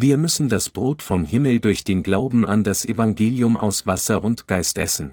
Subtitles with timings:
[0.00, 4.46] Wir müssen das Brot vom Himmel durch den Glauben an das Evangelium aus Wasser und
[4.46, 5.12] Geist essen.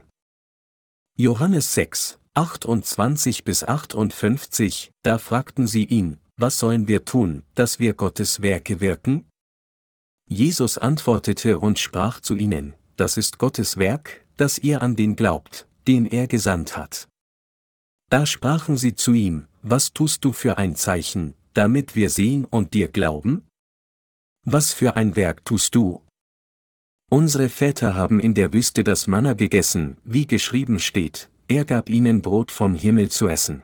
[1.17, 7.95] Johannes 6, 28 bis 58, da fragten sie ihn, was sollen wir tun, dass wir
[7.95, 9.25] Gottes Werke wirken?
[10.27, 15.67] Jesus antwortete und sprach zu ihnen, das ist Gottes Werk, dass ihr an den glaubt,
[15.87, 17.07] den er gesandt hat.
[18.11, 22.75] Da sprachen sie zu ihm, was tust du für ein Zeichen, damit wir sehen und
[22.75, 23.47] dir glauben?
[24.47, 26.03] Was für ein Werk tust du?
[27.09, 32.21] Unsere Väter haben in der Wüste das Manna gegessen, wie geschrieben steht, er gab ihnen
[32.21, 33.63] Brot vom Himmel zu essen.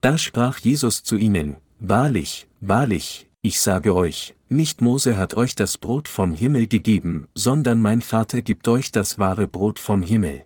[0.00, 5.76] Da sprach Jesus zu ihnen, Wahrlich, wahrlich, ich sage euch, nicht Mose hat euch das
[5.76, 10.44] Brot vom Himmel gegeben, sondern mein Vater gibt euch das wahre Brot vom Himmel.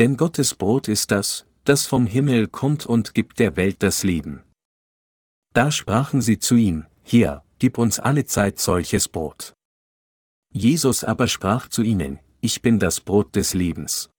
[0.00, 4.42] Denn Gottes Brot ist das, das vom Himmel kommt und gibt der Welt das Leben.
[5.54, 9.54] Da sprachen sie zu ihm, Hier, gib uns alle Zeit solches Brot.
[10.52, 14.10] Jesus aber sprach zu ihnen, Ich bin das Brot des Lebens.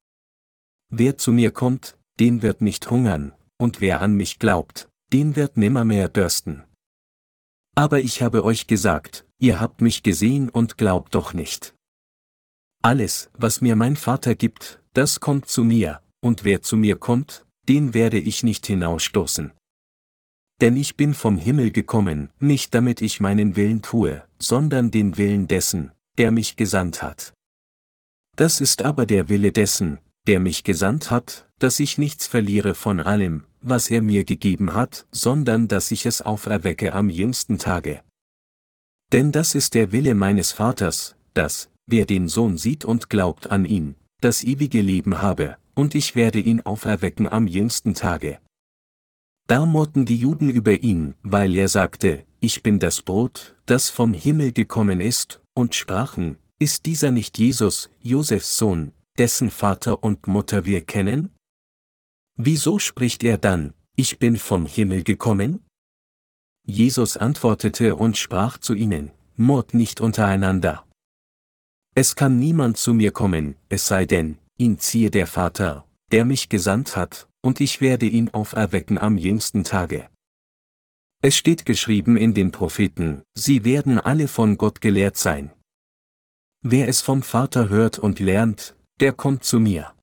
[0.89, 5.57] Wer zu mir kommt, den wird nicht hungern, und wer an mich glaubt, den wird
[5.57, 6.63] nimmermehr dürsten.
[7.75, 11.73] Aber ich habe euch gesagt, ihr habt mich gesehen und glaubt doch nicht.
[12.81, 17.45] Alles, was mir mein Vater gibt, das kommt zu mir, und wer zu mir kommt,
[17.67, 19.51] den werde ich nicht hinausstoßen.
[20.61, 25.47] Denn ich bin vom Himmel gekommen, nicht damit ich meinen Willen tue, sondern den Willen
[25.47, 27.33] dessen, der mich gesandt hat.
[28.35, 32.99] Das ist aber der Wille dessen, der mich gesandt hat, dass ich nichts verliere von
[32.99, 38.01] allem, was er mir gegeben hat, sondern dass ich es auferwecke am jüngsten Tage.
[39.11, 43.65] Denn das ist der Wille meines Vaters, dass, wer den Sohn sieht und glaubt an
[43.65, 48.39] ihn, das ewige Leben habe, und ich werde ihn auferwecken am jüngsten Tage.
[49.49, 54.13] Da murrten die Juden über ihn, weil er sagte, ich bin das Brot, das vom
[54.13, 60.65] Himmel gekommen ist, und sprachen, ist dieser nicht Jesus, Josefs Sohn, dessen Vater und Mutter
[60.65, 61.33] wir kennen?
[62.37, 65.65] Wieso spricht er dann, ich bin vom Himmel gekommen?
[66.67, 70.85] Jesus antwortete und sprach zu ihnen, Mord nicht untereinander.
[71.95, 76.49] Es kann niemand zu mir kommen, es sei denn, ihn ziehe der Vater, der mich
[76.49, 80.09] gesandt hat, und ich werde ihn auferwecken am jüngsten Tage.
[81.21, 85.51] Es steht geschrieben in den Propheten, sie werden alle von Gott gelehrt sein.
[86.61, 89.93] Wer es vom Vater hört und lernt, der kommt zu mir.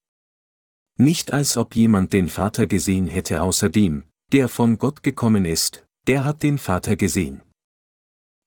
[0.98, 5.86] Nicht als ob jemand den Vater gesehen hätte außer dem, der von Gott gekommen ist,
[6.06, 7.42] der hat den Vater gesehen.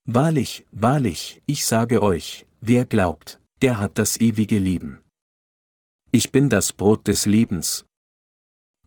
[0.05, 4.99] Wahrlich, wahrlich, ich sage euch, wer glaubt, der hat das ewige Leben.
[6.11, 7.85] Ich bin das Brot des Lebens.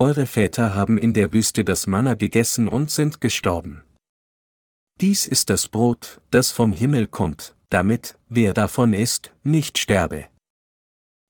[0.02, 3.84] Eure Väter haben in der Wüste das Manna gegessen und sind gestorben.
[5.00, 10.26] Dies ist das Brot, das vom Himmel kommt, damit, wer davon isst, nicht sterbe.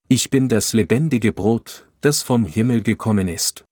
[0.08, 3.66] Ich bin das lebendige Brot, das vom Himmel gekommen ist.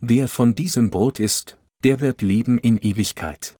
[0.00, 3.56] Wer von diesem Brot isst, der wird leben in Ewigkeit.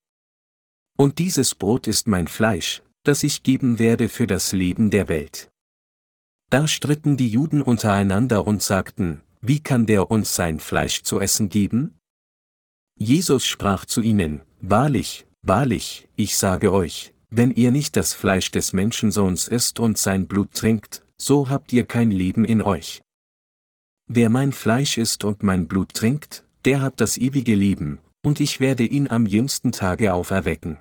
[0.97, 5.51] Und dieses Brot ist mein Fleisch, das ich geben werde für das Leben der Welt.
[6.49, 11.49] Da stritten die Juden untereinander und sagten, wie kann der uns sein Fleisch zu essen
[11.49, 11.99] geben?
[12.97, 18.73] Jesus sprach zu ihnen, Wahrlich, wahrlich, ich sage euch, wenn ihr nicht das Fleisch des
[18.73, 23.03] Menschensohns isst und sein Blut trinkt, so habt ihr kein Leben in euch.
[24.09, 28.59] Wer mein Fleisch isst und mein Blut trinkt, der hat das ewige Leben, und ich
[28.59, 30.79] werde ihn am jüngsten Tage auferwecken.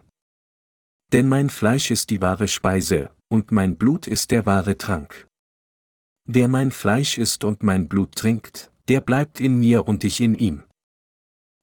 [1.12, 5.27] Denn mein Fleisch ist die wahre Speise, und mein Blut ist der wahre Trank.
[6.30, 10.36] Wer mein Fleisch isst und mein Blut trinkt, der bleibt in mir und ich in
[10.36, 10.64] ihm.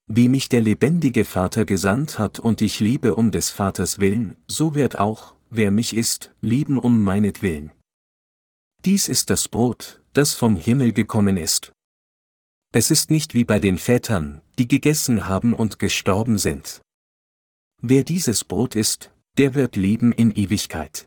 [0.07, 4.75] Wie mich der lebendige Vater gesandt hat und ich liebe um des Vaters willen, so
[4.75, 7.73] wird auch, wer mich isst, lieben um meinetwillen.
[8.87, 11.73] Dies ist das Brot, das vom Himmel gekommen ist.
[12.73, 16.81] Es ist nicht wie bei den Vätern, die gegessen haben und gestorben sind.
[17.83, 21.07] Wer dieses Brot isst, der wird leben in Ewigkeit.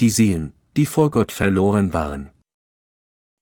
[0.00, 2.30] Die Seelen, die vor Gott verloren waren.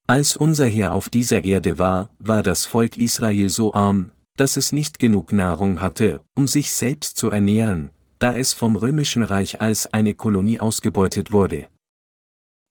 [0.09, 4.71] Als unser Herr auf dieser Erde war, war das Volk Israel so arm, dass es
[4.71, 9.93] nicht genug Nahrung hatte, um sich selbst zu ernähren, da es vom römischen Reich als
[9.93, 11.67] eine Kolonie ausgebeutet wurde.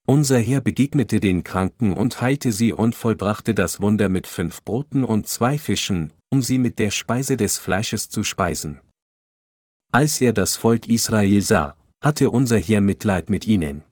[0.08, 5.04] Unser Herr begegnete den Kranken und heilte sie und vollbrachte das Wunder mit fünf Broten
[5.04, 8.80] und zwei Fischen, um sie mit der Speise des Fleisches zu speisen.
[9.92, 13.84] Als er das Volk Israel sah, hatte unser Herr Mitleid mit ihnen.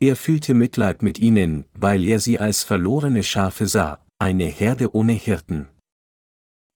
[0.00, 5.12] Er fühlte Mitleid mit ihnen, weil er sie als verlorene Schafe sah, eine Herde ohne
[5.12, 5.68] Hirten.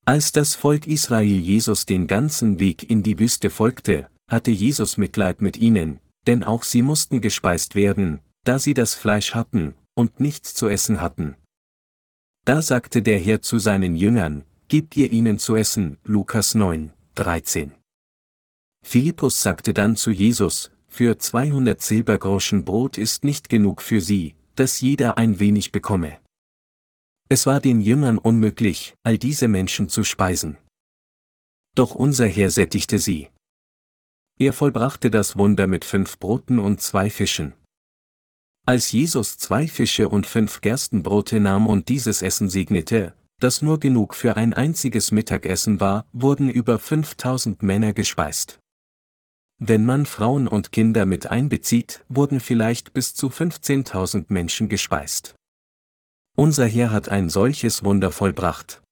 [0.04, 5.40] Als das Volk Israel Jesus den ganzen Weg in die Wüste folgte, hatte Jesus Mitleid
[5.40, 10.54] mit ihnen, denn auch sie mussten gespeist werden, da sie das Fleisch hatten und nichts
[10.54, 11.36] zu essen hatten.
[12.44, 17.72] Da sagte der Herr zu seinen Jüngern, Gebt ihr ihnen zu essen, Lukas 9, 13.
[18.82, 24.81] Philippus sagte dann zu Jesus, Für 200 Silbergroschen Brot ist nicht genug für sie, dass
[24.81, 26.20] jeder ein wenig bekomme.
[27.29, 30.56] Es war den Jüngern unmöglich, all diese Menschen zu speisen.
[31.75, 33.29] Doch unser Herr sättigte sie.
[34.38, 37.55] Er vollbrachte das Wunder mit fünf Broten und zwei Fischen.
[38.64, 44.14] Als Jesus zwei Fische und fünf Gerstenbrote nahm und dieses Essen segnete, das nur genug
[44.14, 48.61] für ein einziges Mittagessen war, wurden über 5000 Männer gespeist.
[49.58, 55.36] Wenn man Frauen und Kinder mit einbezieht, wurden vielleicht bis zu 15.000 Menschen gespeist.
[56.36, 58.82] Unser Herr hat ein solches Wunder vollbracht.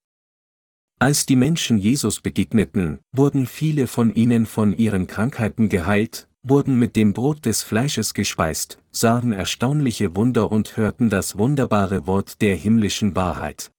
[1.01, 6.95] Als die Menschen Jesus begegneten, wurden viele von ihnen von ihren Krankheiten geheilt, wurden mit
[6.95, 13.17] dem Brot des Fleisches gespeist, sahen erstaunliche Wunder und hörten das wunderbare Wort der himmlischen
[13.17, 13.73] Wahrheit.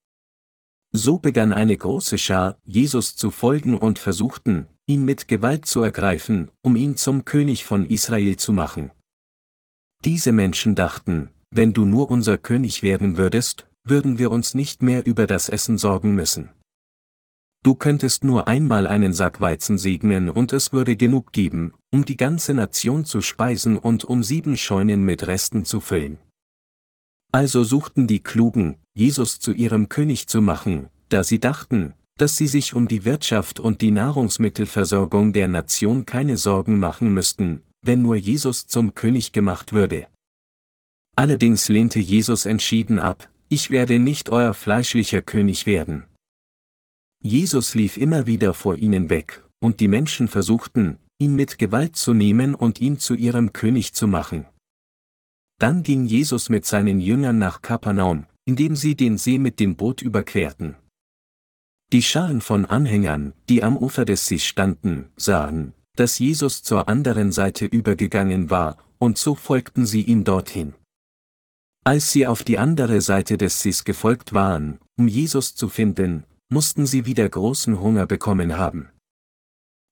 [0.91, 6.51] So begann eine große Schar, Jesus zu folgen und versuchten, ihn mit Gewalt zu ergreifen,
[6.61, 8.91] um ihn zum König von Israel zu machen.
[10.03, 15.05] Diese Menschen dachten, wenn du nur unser König werden würdest, würden wir uns nicht mehr
[15.05, 16.49] über das Essen sorgen müssen.
[17.63, 22.17] Du könntest nur einmal einen Sack Weizen segnen und es würde genug geben, um die
[22.17, 26.17] ganze Nation zu speisen und um sieben Scheunen mit Resten zu füllen.
[27.31, 32.47] Also suchten die Klugen, Jesus zu ihrem König zu machen, da sie dachten, dass sie
[32.47, 38.15] sich um die Wirtschaft und die Nahrungsmittelversorgung der Nation keine Sorgen machen müssten, wenn nur
[38.15, 40.07] Jesus zum König gemacht würde.
[41.15, 46.05] Allerdings lehnte Jesus entschieden ab, ich werde nicht euer fleischlicher König werden.
[47.21, 52.13] Jesus lief immer wieder vor ihnen weg, und die Menschen versuchten, ihn mit Gewalt zu
[52.13, 54.45] nehmen und ihn zu ihrem König zu machen.
[55.59, 60.01] Dann ging Jesus mit seinen Jüngern nach Kapernaum, indem sie den See mit dem Boot
[60.01, 60.75] überquerten.
[61.93, 67.31] Die Scharen von Anhängern, die am Ufer des Sees standen, sahen, dass Jesus zur anderen
[67.31, 70.73] Seite übergegangen war, und so folgten sie ihm dorthin.
[71.83, 76.87] Als sie auf die andere Seite des Sees gefolgt waren, um Jesus zu finden, mussten
[76.87, 78.89] sie wieder großen Hunger bekommen haben.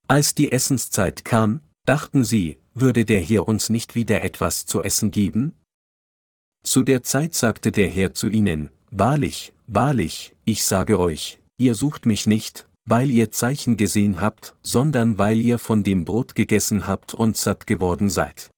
[0.07, 5.11] Als die Essenszeit kam, dachten sie, würde der Herr uns nicht wieder etwas zu essen
[5.11, 5.53] geben?
[6.63, 12.05] Zu der Zeit sagte der Herr zu ihnen, Wahrlich, wahrlich, ich sage euch, ihr sucht
[12.05, 17.13] mich nicht, weil ihr Zeichen gesehen habt, sondern weil ihr von dem Brot gegessen habt
[17.13, 18.49] und satt geworden seid.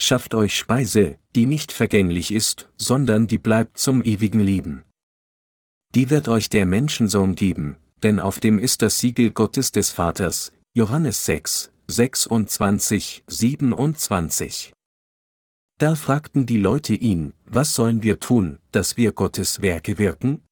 [0.00, 4.84] Schafft euch Speise, die nicht vergänglich ist, sondern die bleibt zum ewigen Leben
[5.94, 10.52] die wird euch der Menschensohn geben, denn auf dem ist das Siegel Gottes des Vaters,
[10.74, 14.72] Johannes 6, 26, 27.
[15.78, 20.42] Da fragten die Leute ihn, was sollen wir tun, dass wir Gottes Werke wirken?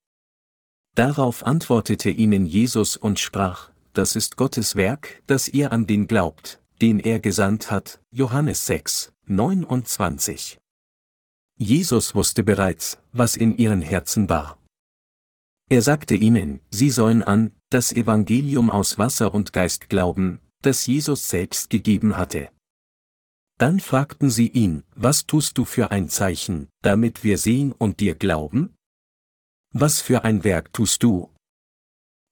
[0.96, 6.58] Darauf antwortete ihnen Jesus und sprach, das ist Gottes Werk, dass ihr an den glaubt,
[6.80, 10.58] den er gesandt hat, Johannes 6, 29.
[11.58, 14.58] Jesus wusste bereits, was in ihren Herzen war.
[15.68, 21.28] Er sagte ihnen, sie sollen an das Evangelium aus Wasser und Geist glauben, das Jesus
[21.28, 22.48] selbst gegeben hatte.
[23.58, 28.14] Dann fragten sie ihn, was tust du für ein Zeichen, damit wir sehen und dir
[28.14, 28.75] glauben?
[29.78, 31.28] Was für ein Werk tust du?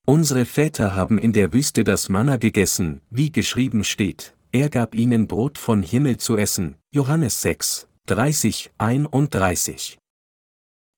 [0.07, 5.27] Unsere Väter haben in der Wüste das Manna gegessen, wie geschrieben steht, er gab ihnen
[5.27, 9.99] Brot von Himmel zu essen, Johannes 6, 30, 31.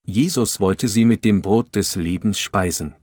[0.06, 2.94] Jesus wollte sie mit dem Brot des Lebens speisen.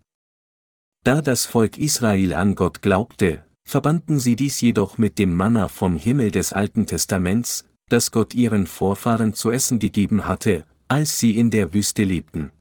[1.03, 5.97] Da das Volk Israel an Gott glaubte, verbanden sie dies jedoch mit dem Manna vom
[5.97, 11.51] Himmel des Alten Testaments, das Gott ihren Vorfahren zu essen gegeben hatte, als sie in
[11.51, 12.53] der Wüste lebten.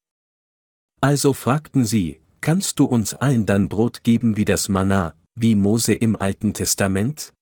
[1.02, 5.94] Also fragten sie, kannst du uns allen dann Brot geben wie das Manna, wie Mose
[5.94, 7.32] im Alten Testament?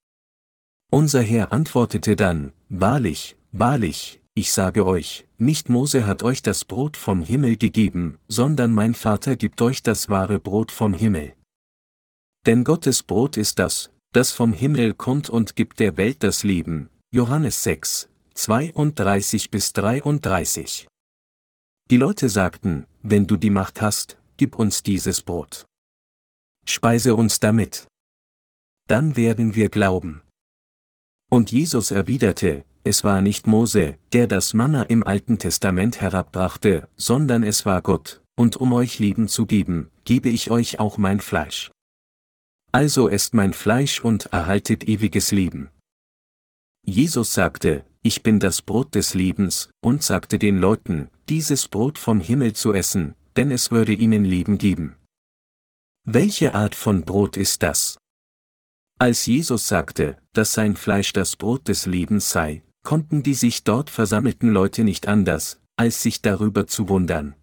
[0.91, 6.97] Unser Herr antwortete dann, Wahrlich, wahrlich, ich sage euch, nicht Mose hat euch das Brot
[6.97, 11.35] vom Himmel gegeben, sondern mein Vater gibt euch das wahre Brot vom Himmel.
[12.47, 16.89] Denn Gottes Brot ist das, das vom Himmel kommt und gibt der Welt das Leben.
[17.13, 20.90] Johannes 6, 32 bis 33.
[21.91, 25.67] Die Leute sagten, wenn du die Macht hast, gib uns dieses Brot.
[26.65, 27.89] Speise uns damit.
[28.87, 30.23] Dann werden wir glauben.
[31.33, 37.43] Und Jesus erwiderte, es war nicht Mose, der das Manna im Alten Testament herabbrachte, sondern
[37.43, 41.73] es war Gott, und um euch Leben zu geben, gebe ich euch auch mein Fleisch.
[42.71, 45.71] Also esst mein Fleisch und erhaltet ewiges Leben.
[46.87, 52.21] Jesus sagte, ich bin das Brot des Lebens, und sagte den Leuten, dieses Brot vom
[52.21, 54.97] Himmel zu essen, denn es würde ihnen Leben geben.
[56.05, 57.99] Welche Art von Brot ist das?
[58.99, 63.91] Als Jesus sagte, dass sein Fleisch das Brot des Lebens sei, konnten die sich dort
[63.91, 67.37] versammelten Leute nicht anders, als sich darüber zu wundern.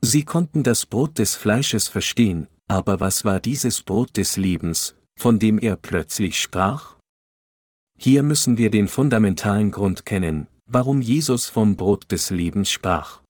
[0.00, 5.38] Sie konnten das Brot des Fleisches verstehen, aber was war dieses Brot des Lebens, von
[5.38, 6.96] dem er plötzlich sprach?
[7.98, 13.22] Hier müssen wir den fundamentalen Grund kennen, warum Jesus vom Brot des Lebens sprach.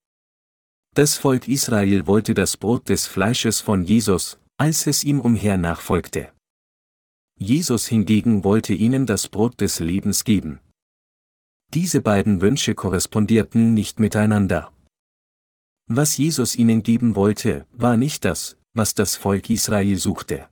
[0.95, 6.33] Das Volk Israel wollte das Brot des Fleisches von Jesus, als es ihm umher nachfolgte.
[7.39, 10.59] Jesus hingegen wollte ihnen das Brot des Lebens geben.
[11.73, 14.73] Diese beiden Wünsche korrespondierten nicht miteinander.
[15.87, 20.49] Was Jesus ihnen geben wollte, war nicht das, was das Volk Israel suchte.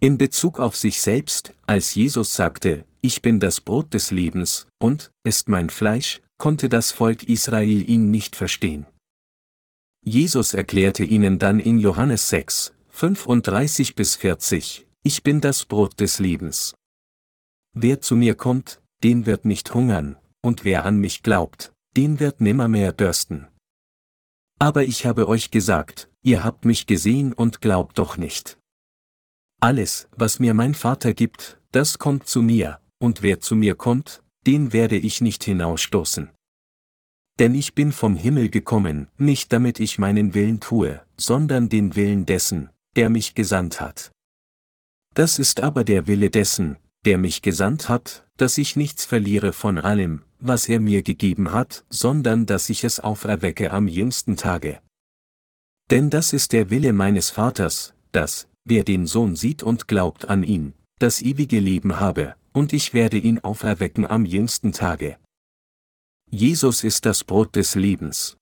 [0.00, 5.12] In Bezug auf sich selbst, als Jesus sagte, ich bin das Brot des Lebens, und,
[5.24, 8.86] ist mein Fleisch, konnte das Volk Israel ihn nicht verstehen.
[10.02, 16.18] Jesus erklärte ihnen dann in Johannes 6, 35 bis 40, ich bin das Brot des
[16.18, 16.74] Lebens.
[17.74, 22.40] Wer zu mir kommt, den wird nicht hungern, und wer an mich glaubt, den wird
[22.40, 23.48] nimmermehr dürsten.
[24.58, 28.56] Aber ich habe euch gesagt, ihr habt mich gesehen und glaubt doch nicht.
[29.60, 34.22] Alles, was mir mein Vater gibt, das kommt zu mir, und wer zu mir kommt,
[34.46, 36.30] den werde ich nicht hinausstoßen.
[37.38, 42.26] Denn ich bin vom Himmel gekommen, nicht damit ich meinen Willen tue, sondern den Willen
[42.26, 44.10] dessen, der mich gesandt hat.
[45.14, 49.78] Das ist aber der Wille dessen, der mich gesandt hat, dass ich nichts verliere von
[49.78, 54.80] allem, was er mir gegeben hat, sondern dass ich es auferwecke am jüngsten Tage.
[55.90, 60.42] Denn das ist der Wille meines Vaters, dass, wer den Sohn sieht und glaubt an
[60.42, 65.18] ihn, das ewige Leben habe, und ich werde ihn auferwecken am jüngsten Tage.
[66.30, 68.38] Jesus ist das Brot des Lebens.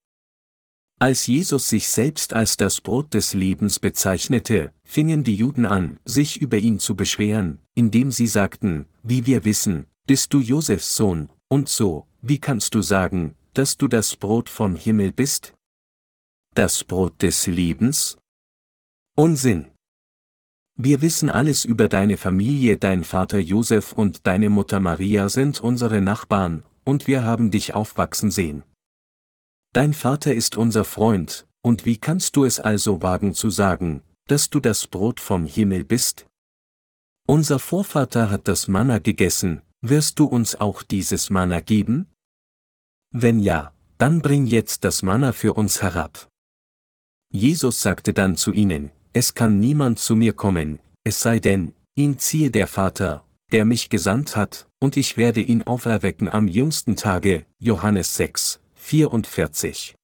[1.01, 6.41] Als Jesus sich selbst als das Brot des Lebens bezeichnete, fingen die Juden an, sich
[6.41, 11.69] über ihn zu beschweren, indem sie sagten, wie wir wissen, bist du Josefs Sohn, und
[11.69, 15.55] so, wie kannst du sagen, dass du das Brot vom Himmel bist?
[16.55, 18.19] Das Brot des Lebens?
[19.17, 19.72] Unsinn.
[20.85, 26.01] Wir wissen alles über deine Familie, dein Vater Josef und deine Mutter Maria sind unsere
[26.01, 28.65] Nachbarn, und wir haben dich aufwachsen sehen.
[29.73, 34.51] Dein Vater ist unser Freund, und wie kannst du es also wagen zu sagen, dass
[34.51, 36.27] du das Brot vom Himmel bist?
[37.29, 42.09] Unser Vorvater hat das Manna gegessen, wirst du uns auch dieses Manna geben?
[43.13, 46.29] Wenn ja, dann bring jetzt das Manna für uns herab.
[47.31, 52.19] Jesus sagte dann zu ihnen, es kann niemand zu mir kommen, es sei denn, ihn
[52.19, 57.45] ziehe der Vater, der mich gesandt hat, und ich werde ihn auferwecken am jüngsten Tage,
[57.59, 59.95] Johannes 6, 44.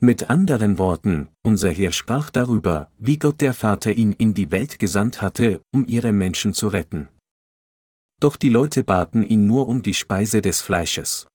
[0.00, 4.78] Mit anderen Worten, unser Herr sprach darüber, wie Gott der Vater ihn in die Welt
[4.78, 7.08] gesandt hatte, um ihre Menschen zu retten.
[8.20, 11.26] Doch die Leute baten ihn nur um die Speise des Fleisches.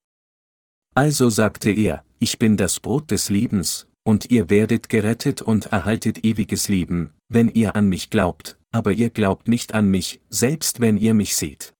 [0.94, 6.24] Also sagte er, ich bin das Brot des Lebens, und ihr werdet gerettet und erhaltet
[6.24, 10.98] ewiges Leben, wenn ihr an mich glaubt, aber ihr glaubt nicht an mich, selbst wenn
[10.98, 11.74] ihr mich seht.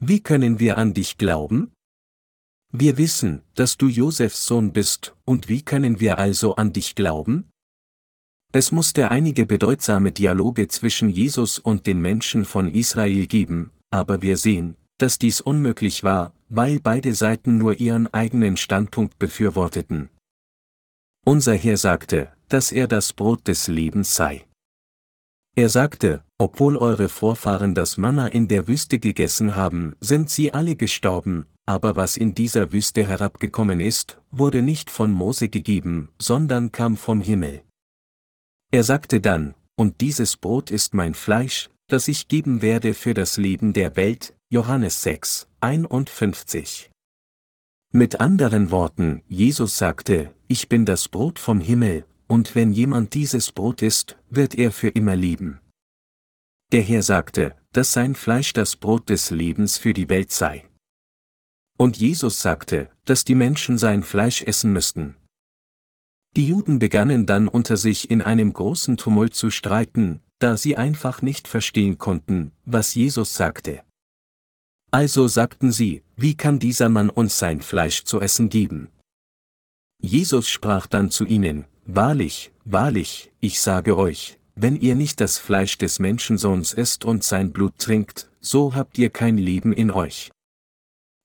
[0.00, 1.72] Wie können wir an dich glauben?
[2.72, 7.50] Wir wissen, dass du Josefs Sohn bist, und wie können wir also an dich glauben?
[8.52, 14.36] Es musste einige bedeutsame Dialoge zwischen Jesus und den Menschen von Israel geben, aber wir
[14.36, 20.08] sehen, dass dies unmöglich war, weil beide Seiten nur ihren eigenen Standpunkt befürworteten.
[21.28, 24.46] Unser Herr sagte, dass er das Brot des Lebens sei.
[25.54, 30.74] Er sagte, obwohl eure Vorfahren das Manna in der Wüste gegessen haben, sind sie alle
[30.74, 36.96] gestorben, aber was in dieser Wüste herabgekommen ist, wurde nicht von Mose gegeben, sondern kam
[36.96, 37.60] vom Himmel.
[38.72, 43.36] Er sagte dann, und dieses Brot ist mein Fleisch, das ich geben werde für das
[43.36, 46.90] Leben der Welt, Johannes 6, 51.
[47.92, 53.52] Mit anderen Worten, Jesus sagte, ich bin das Brot vom Himmel, und wenn jemand dieses
[53.52, 55.60] Brot isst, wird er für immer leben.
[56.72, 60.66] Der Herr sagte, dass sein Fleisch das Brot des Lebens für die Welt sei.
[61.78, 65.16] Und Jesus sagte, dass die Menschen sein Fleisch essen müssten.
[66.36, 71.22] Die Juden begannen dann unter sich in einem großen Tumult zu streiten, da sie einfach
[71.22, 73.82] nicht verstehen konnten, was Jesus sagte.
[74.90, 78.88] Also sagten sie, wie kann dieser Mann uns sein Fleisch zu essen geben?
[80.00, 85.78] Jesus sprach dann zu ihnen, Wahrlich, wahrlich, ich sage euch, wenn ihr nicht das Fleisch
[85.78, 90.30] des Menschensohns esst und sein Blut trinkt, so habt ihr kein Leben in euch.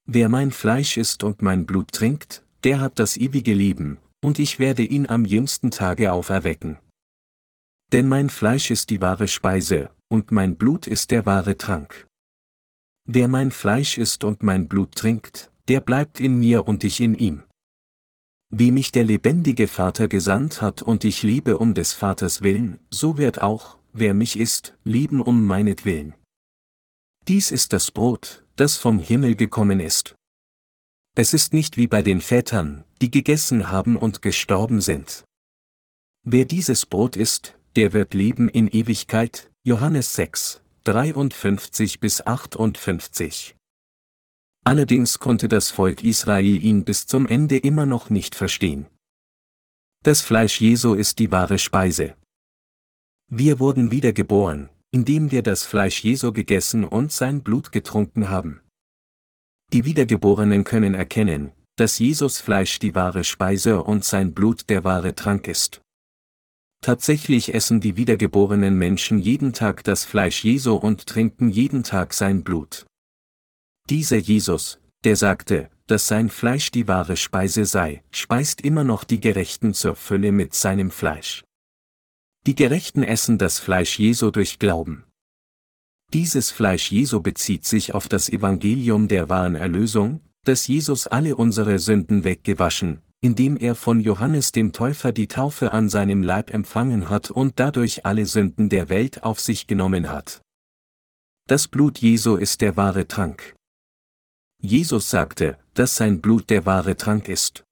[0.05, 4.59] Wer mein Fleisch isst und mein Blut trinkt, der hat das ewige Leben, und ich
[4.59, 6.77] werde ihn am jüngsten Tage auferwecken.
[7.91, 12.07] Denn mein Fleisch ist die wahre Speise, und mein Blut ist der wahre Trank.
[13.05, 17.15] Wer mein Fleisch isst und mein Blut trinkt, der bleibt in mir und ich in
[17.15, 17.43] ihm.
[18.55, 23.17] Wie mich der lebendige Vater gesandt hat und ich liebe um des Vaters willen, so
[23.17, 26.13] wird auch, wer mich isst, lieben um meinetwillen.
[27.27, 30.13] Dies ist das Brot, das vom Himmel gekommen ist.
[31.15, 35.25] Es ist nicht wie bei den Vätern, die gegessen haben und gestorben sind.
[36.23, 43.55] Wer dieses Brot isst, der wird leben in Ewigkeit, Johannes 6, 53 bis 58.
[44.63, 48.85] Allerdings konnte das Volk Israel ihn bis zum Ende immer noch nicht verstehen.
[50.03, 52.15] Das Fleisch Jesu ist die wahre Speise.
[53.29, 58.61] Wir wurden wiedergeboren, indem wir das Fleisch Jesu gegessen und sein Blut getrunken haben.
[59.73, 65.15] Die Wiedergeborenen können erkennen, dass Jesus Fleisch die wahre Speise und sein Blut der wahre
[65.15, 65.81] Trank ist.
[66.81, 72.43] Tatsächlich essen die wiedergeborenen Menschen jeden Tag das Fleisch Jesu und trinken jeden Tag sein
[72.43, 72.85] Blut.
[73.89, 79.19] Dieser Jesus, der sagte, dass sein Fleisch die wahre Speise sei, speist immer noch die
[79.19, 81.43] Gerechten zur Fülle mit seinem Fleisch.
[82.45, 85.03] Die Gerechten essen das Fleisch Jesu durch Glauben.
[86.13, 91.79] Dieses Fleisch Jesu bezieht sich auf das Evangelium der wahren Erlösung, dass Jesus alle unsere
[91.79, 97.31] Sünden weggewaschen, indem er von Johannes dem Täufer die Taufe an seinem Leib empfangen hat
[97.31, 100.41] und dadurch alle Sünden der Welt auf sich genommen hat.
[101.47, 103.55] Das Blut Jesu ist der wahre Trank.
[104.65, 107.65] Jesus sagte, dass sein Blut der wahre Trank ist.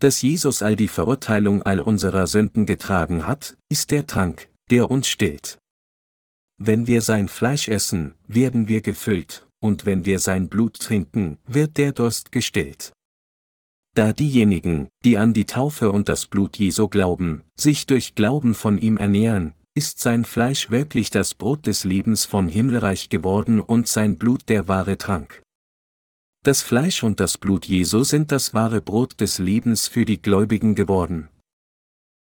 [0.00, 5.08] Dass Jesus all die Verurteilung all unserer Sünden getragen hat, ist der Trank, der uns
[5.08, 5.58] stillt.
[6.56, 11.78] Wenn wir sein Fleisch essen, werden wir gefüllt, und wenn wir sein Blut trinken, wird
[11.78, 12.92] der Durst gestillt.
[13.96, 18.78] Da diejenigen, die an die Taufe und das Blut Jesu glauben, sich durch Glauben von
[18.78, 24.16] ihm ernähren, ist sein Fleisch wirklich das Brot des Lebens vom Himmelreich geworden und sein
[24.16, 25.42] Blut der wahre Trank.
[26.44, 30.74] Das Fleisch und das Blut Jesu sind das wahre Brot des Lebens für die Gläubigen
[30.74, 31.28] geworden.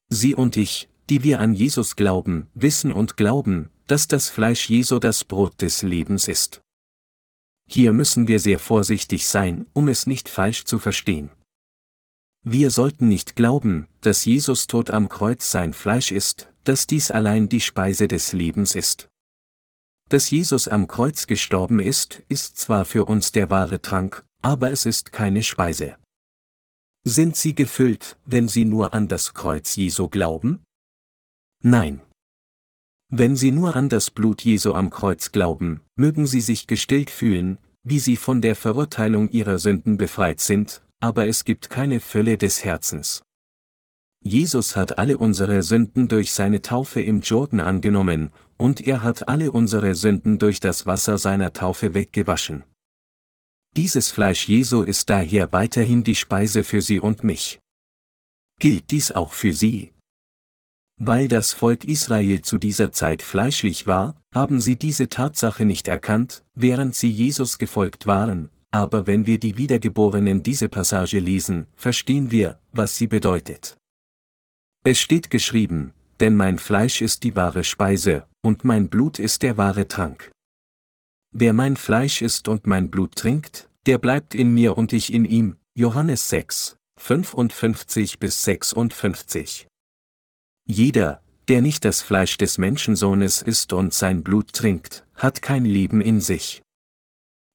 [0.10, 5.00] Sie und ich, die wir an Jesus glauben, wissen und glauben, dass das Fleisch Jesu
[5.00, 6.62] das Brot des Lebens ist.
[7.70, 11.30] Hier müssen wir sehr vorsichtig sein, um es nicht falsch zu verstehen.
[12.44, 17.50] Wir sollten nicht glauben, dass Jesus Tod am Kreuz sein Fleisch ist, dass dies allein
[17.50, 19.10] die Speise des Lebens ist.
[20.10, 24.86] Dass Jesus am Kreuz gestorben ist, ist zwar für uns der wahre Trank, aber es
[24.86, 25.98] ist keine Speise.
[27.04, 30.64] Sind Sie gefüllt, wenn Sie nur an das Kreuz Jesu glauben?
[31.62, 32.02] Nein.
[33.10, 37.58] Wenn Sie nur an das Blut Jesu am Kreuz glauben, mögen Sie sich gestillt fühlen,
[37.84, 42.64] wie Sie von der Verurteilung Ihrer Sünden befreit sind, aber es gibt keine Fülle des
[42.64, 43.24] Herzens.
[44.22, 49.52] Jesus hat alle unsere Sünden durch seine Taufe im Jordan angenommen, und er hat alle
[49.52, 52.64] unsere Sünden durch das Wasser seiner Taufe weggewaschen.
[53.76, 57.60] Dieses Fleisch Jesu ist daher weiterhin die Speise für Sie und mich.
[58.60, 59.94] Gilt dies auch für Sie?
[61.00, 66.44] Weil das Volk Israel zu dieser Zeit fleischlich war, haben sie diese Tatsache nicht erkannt,
[66.56, 72.60] während sie Jesus gefolgt waren, aber wenn wir die Wiedergeborenen diese Passage lesen, verstehen wir,
[72.72, 73.78] was sie bedeutet.
[74.84, 79.58] Es steht geschrieben, denn mein Fleisch ist die wahre Speise, und mein Blut ist der
[79.58, 80.32] wahre Trank.
[81.32, 85.26] Wer mein Fleisch isst und mein Blut trinkt, der bleibt in mir und ich in
[85.26, 89.68] ihm, Johannes 6, 55 bis 56.
[90.66, 96.02] Jeder, der nicht das Fleisch des Menschensohnes isst und sein Blut trinkt, hat kein Leben
[96.02, 96.62] in sich.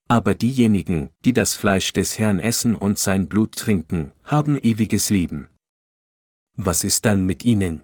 [0.09, 5.49] Aber diejenigen, die das Fleisch des Herrn essen und sein Blut trinken, haben ewiges Leben.
[6.57, 7.83] Was ist dann mit ihnen?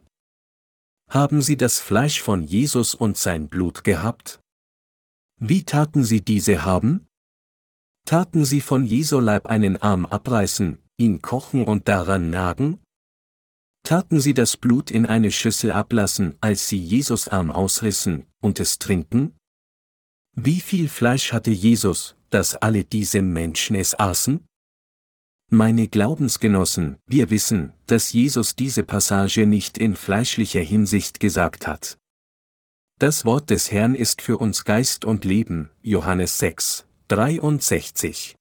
[1.10, 4.40] Haben sie das Fleisch von Jesus und sein Blut gehabt?
[5.40, 7.06] Wie taten sie diese haben?
[8.04, 12.80] Taten sie von Jesu Leib einen Arm abreißen, ihn kochen und daran nagen?
[13.84, 18.78] Taten sie das Blut in eine Schüssel ablassen, als sie Jesus Arm ausrissen, und es
[18.78, 19.34] trinken?
[20.36, 24.44] Wie viel Fleisch hatte Jesus, dass alle diese Menschen es aßen?
[25.50, 31.96] Meine Glaubensgenossen, wir wissen, dass Jesus diese Passage nicht in fleischlicher Hinsicht gesagt hat.
[32.98, 38.36] Das Wort des Herrn ist für uns Geist und Leben, Johannes 6, 63.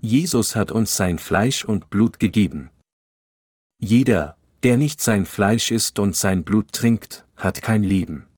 [0.00, 2.70] Jesus hat uns sein Fleisch und Blut gegeben.
[3.80, 8.28] Jeder, der nicht sein Fleisch isst und sein Blut trinkt, hat kein Leben.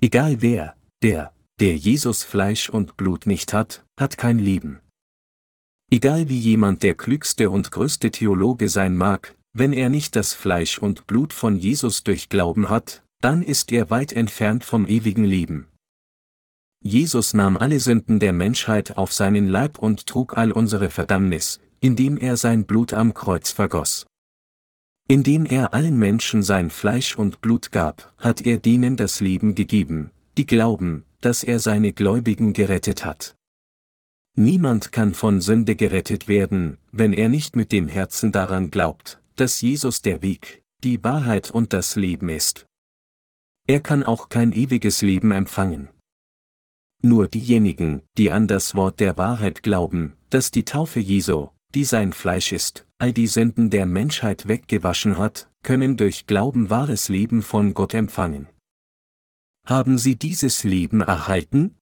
[0.00, 4.78] Egal wer, der, der Jesus Fleisch und Blut nicht hat, hat kein Leben.
[5.90, 10.78] Egal wie jemand der klügste und größte Theologe sein mag, wenn er nicht das Fleisch
[10.78, 15.66] und Blut von Jesus durch Glauben hat, dann ist er weit entfernt vom ewigen Leben.
[16.84, 22.18] Jesus nahm alle Sünden der Menschheit auf seinen Leib und trug all unsere Verdammnis, indem
[22.18, 24.06] er sein Blut am Kreuz vergoss.
[25.08, 30.10] Indem er allen Menschen sein Fleisch und Blut gab, hat er denen das Leben gegeben,
[30.36, 33.37] die glauben, dass er seine Gläubigen gerettet hat.
[34.38, 39.60] Niemand kann von Sünde gerettet werden, wenn er nicht mit dem Herzen daran glaubt, dass
[39.60, 42.64] Jesus der Weg, die Wahrheit und das Leben ist.
[43.66, 45.88] Er kann auch kein ewiges Leben empfangen.
[47.02, 52.12] Nur diejenigen, die an das Wort der Wahrheit glauben, dass die Taufe Jesu, die sein
[52.12, 57.74] Fleisch ist, all die Sünden der Menschheit weggewaschen hat, können durch Glauben wahres Leben von
[57.74, 58.46] Gott empfangen.
[59.66, 61.74] Haben sie dieses Leben erhalten?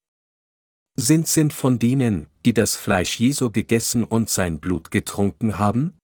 [0.99, 5.99] Sind sind von denen, die das Fleisch Jesu gegessen und sein Blut getrunken haben?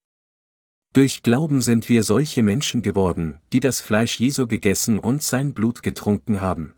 [0.93, 5.83] Durch Glauben sind wir solche Menschen geworden, die das Fleisch Jesu gegessen und sein Blut
[5.83, 6.75] getrunken haben.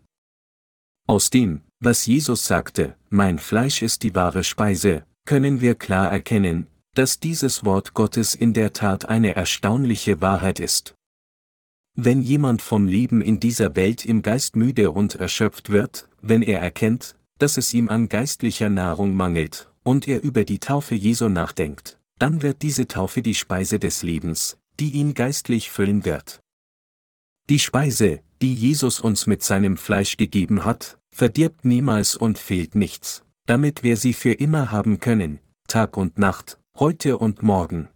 [1.07, 6.67] Aus dem, was Jesus sagte, mein Fleisch ist die wahre Speise, können wir klar erkennen,
[6.93, 10.95] dass dieses Wort Gottes in der Tat eine erstaunliche Wahrheit ist.
[11.97, 16.61] Wenn jemand vom Leben in dieser Welt im Geist müde und erschöpft wird, wenn er
[16.61, 21.99] erkennt, dass es ihm an geistlicher Nahrung mangelt, und er über die Taufe Jesu nachdenkt,
[22.17, 26.41] dann wird diese Taufe die Speise des Lebens, die ihn geistlich füllen wird.
[27.49, 33.23] Die Speise, die Jesus uns mit seinem Fleisch gegeben hat, verdirbt niemals und fehlt nichts,
[33.45, 37.89] damit wir sie für immer haben können, Tag und Nacht, heute und morgen.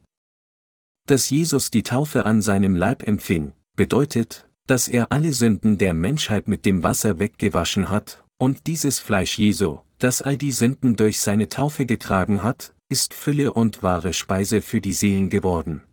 [1.08, 6.48] Dass Jesus die Taufe an seinem Leib empfing, bedeutet, dass er alle Sünden der Menschheit
[6.48, 11.50] mit dem Wasser weggewaschen hat, und dieses Fleisch Jesu, das all die Sünden durch seine
[11.50, 15.84] Taufe getragen hat, ist Fülle und wahre Speise für die Seelen geworden.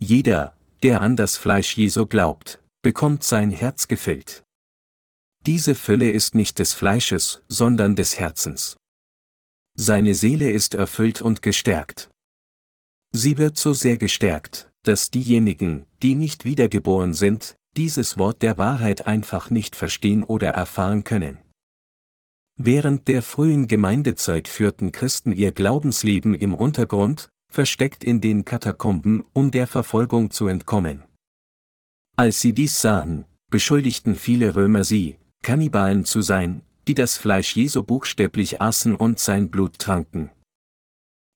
[0.00, 4.42] Jeder, der an das Fleisch Jesu glaubt, bekommt sein Herz gefüllt.
[5.46, 8.76] Diese Fülle ist nicht des Fleisches, sondern des Herzens.
[9.76, 12.10] Seine Seele ist erfüllt und gestärkt.
[13.12, 19.06] Sie wird so sehr gestärkt, dass diejenigen, die nicht wiedergeboren sind, dieses Wort der Wahrheit
[19.06, 21.38] einfach nicht verstehen oder erfahren können.
[22.56, 29.50] Während der frühen Gemeindezeit führten Christen ihr Glaubensleben im Untergrund, versteckt in den Katakomben, um
[29.50, 31.02] der Verfolgung zu entkommen.
[32.16, 37.82] Als sie dies sahen, beschuldigten viele Römer sie, Kannibalen zu sein, die das Fleisch Jesu
[37.82, 40.30] buchstäblich aßen und sein Blut tranken.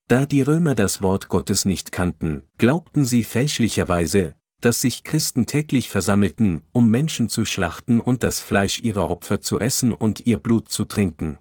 [0.09, 5.89] Da die Römer das Wort Gottes nicht kannten, glaubten sie fälschlicherweise, dass sich Christen täglich
[5.89, 10.69] versammelten, um Menschen zu schlachten und das Fleisch ihrer Opfer zu essen und ihr Blut
[10.69, 11.39] zu trinken.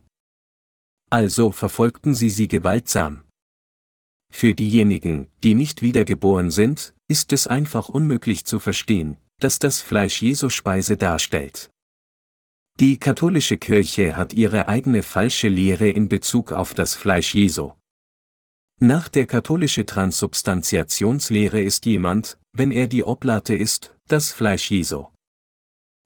[1.09, 3.23] Also verfolgten sie sie gewaltsam.
[4.29, 10.21] Für diejenigen, die nicht wiedergeboren sind, ist es einfach unmöglich zu verstehen, dass das Fleisch
[10.21, 11.69] Jesu Speise darstellt.
[12.79, 17.71] Die katholische Kirche hat ihre eigene falsche Lehre in Bezug auf das Fleisch Jesu.
[18.79, 25.07] Nach der katholische Transubstantiationslehre ist jemand, wenn er die Oblate ist, das Fleisch Jesu.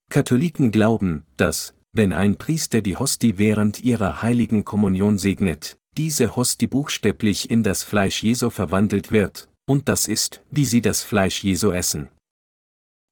[0.10, 6.68] Katholiken glauben, dass, wenn ein Priester die Hostie während ihrer heiligen Kommunion segnet, diese Hostie
[6.68, 11.72] buchstäblich in das Fleisch Jesu verwandelt wird, und das ist, wie sie das Fleisch Jesu
[11.72, 12.08] essen.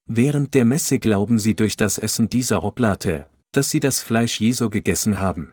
[0.06, 4.70] Während der Messe glauben sie durch das Essen dieser Oblate, dass sie das Fleisch Jesu
[4.70, 5.52] gegessen haben.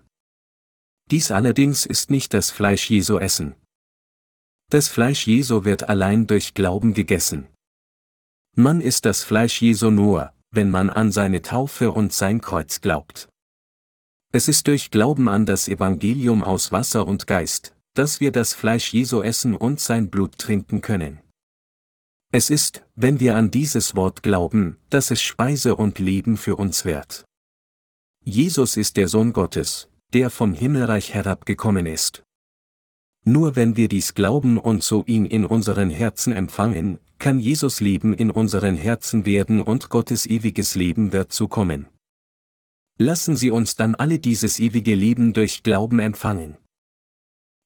[1.11, 3.57] Dies allerdings ist nicht das Fleisch Jesu essen.
[4.69, 7.47] Das Fleisch Jesu wird allein durch Glauben gegessen.
[8.57, 13.29] Man isst das Fleisch Jesu nur, wenn man an seine Taufe und sein Kreuz glaubt.
[14.33, 18.93] Es ist durch Glauben an das Evangelium aus Wasser und Geist, dass wir das Fleisch
[18.93, 21.21] Jesu essen und sein Blut trinken können.
[22.33, 26.85] Es ist, wenn wir an dieses Wort glauben, dass es Speise und Leben für uns
[26.85, 27.25] wird.
[28.25, 32.26] Jesus ist der Sohn Gottes, der vom Himmelreich herabgekommen ist.
[33.29, 38.15] Nur wenn wir dies glauben und so ihn in unseren Herzen empfangen, kann Jesus Leben
[38.15, 41.89] in unseren Herzen werden und Gottes ewiges Leben wird zukommen.
[42.99, 46.57] Lassen Sie uns dann alle dieses ewige Leben durch Glauben empfangen.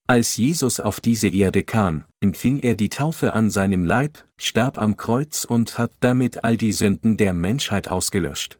[0.07, 4.96] Als Jesus auf diese Erde kam, empfing er die Taufe an seinem Leib, starb am
[4.96, 8.59] Kreuz und hat damit all die Sünden der Menschheit ausgelöscht.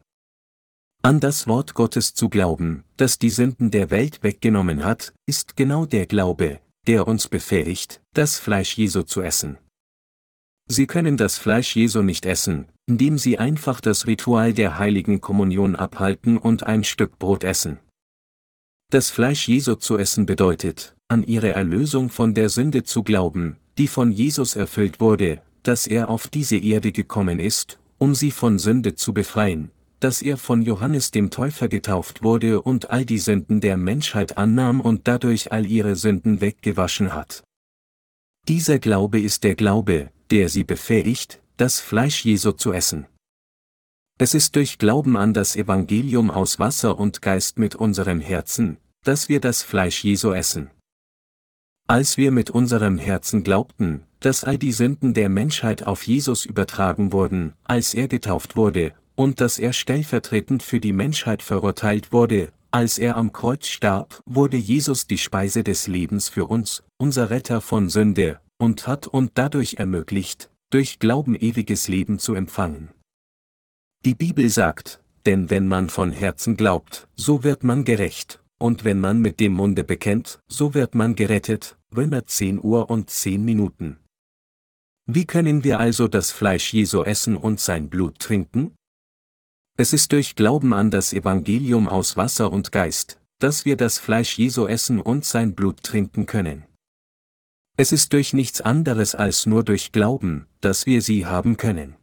[1.01, 5.87] An das Wort Gottes zu glauben, das die Sünden der Welt weggenommen hat, ist genau
[5.87, 9.57] der Glaube, der uns befähigt, das Fleisch Jesu zu essen.
[10.67, 15.75] Sie können das Fleisch Jesu nicht essen, indem sie einfach das Ritual der heiligen Kommunion
[15.75, 17.79] abhalten und ein Stück Brot essen.
[18.89, 23.87] Das Fleisch Jesu zu essen bedeutet, an ihre Erlösung von der Sünde zu glauben, die
[23.87, 28.95] von Jesus erfüllt wurde, dass er auf diese Erde gekommen ist, um sie von Sünde
[28.95, 33.77] zu befreien, dass er von Johannes dem Täufer getauft wurde und all die Sünden der
[33.77, 37.43] Menschheit annahm und dadurch all ihre Sünden weggewaschen hat.
[38.47, 43.05] Dieser Glaube ist der Glaube, der sie befähigt, das Fleisch Jesu zu essen.
[44.17, 49.29] Es ist durch Glauben an das Evangelium aus Wasser und Geist mit unserem Herzen, dass
[49.29, 50.71] wir das Fleisch Jesu essen.
[51.87, 57.11] Als wir mit unserem Herzen glaubten, dass all die Sünden der Menschheit auf Jesus übertragen
[57.11, 62.97] wurden, als er getauft wurde, und dass er stellvertretend für die Menschheit verurteilt wurde, als
[62.97, 67.87] er am Kreuz starb, wurde Jesus die Speise des Lebens für uns, unser Retter von
[67.87, 72.89] Sünde, und hat und dadurch ermöglicht, durch Glauben ewiges Leben zu empfangen.
[74.05, 78.99] Die Bibel sagt, denn wenn man von Herzen glaubt, so wird man gerecht, und wenn
[78.99, 83.97] man mit dem Munde bekennt, so wird man gerettet, Römer 10 Uhr und 10 Minuten.
[85.05, 88.73] Wie können wir also das Fleisch Jesu essen und sein Blut trinken?
[89.77, 94.37] Es ist durch Glauben an das Evangelium aus Wasser und Geist, dass wir das Fleisch
[94.37, 96.65] Jesu essen und sein Blut trinken können.
[97.77, 101.95] Es ist durch nichts anderes als nur durch Glauben, dass wir sie haben können.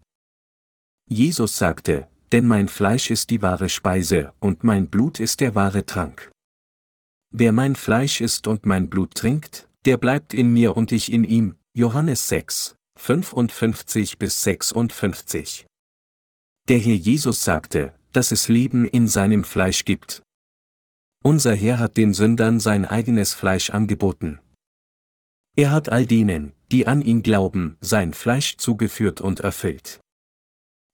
[1.08, 5.86] Jesus sagte, denn mein Fleisch ist die wahre Speise und mein Blut ist der wahre
[5.86, 6.30] Trank.
[7.30, 11.24] Wer mein Fleisch isst und mein Blut trinkt, der bleibt in mir und ich in
[11.24, 11.56] ihm.
[11.74, 15.67] Johannes 6, 55 bis 56.
[16.68, 20.22] Der Herr Jesus sagte, dass es Leben in seinem Fleisch gibt.
[21.24, 24.38] Unser Herr hat den Sündern sein eigenes Fleisch angeboten.
[25.56, 30.00] Er hat all denen, die an ihn glauben, sein Fleisch zugeführt und erfüllt.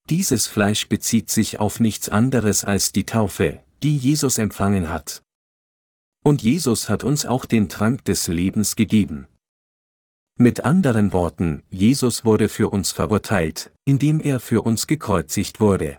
[0.09, 5.23] Dieses Fleisch bezieht sich auf nichts anderes als die Taufe, die Jesus empfangen hat.
[6.23, 9.27] Und Jesus hat uns auch den Trank des Lebens gegeben.
[10.37, 15.99] Mit anderen Worten, Jesus wurde für uns verurteilt, indem er für uns gekreuzigt wurde.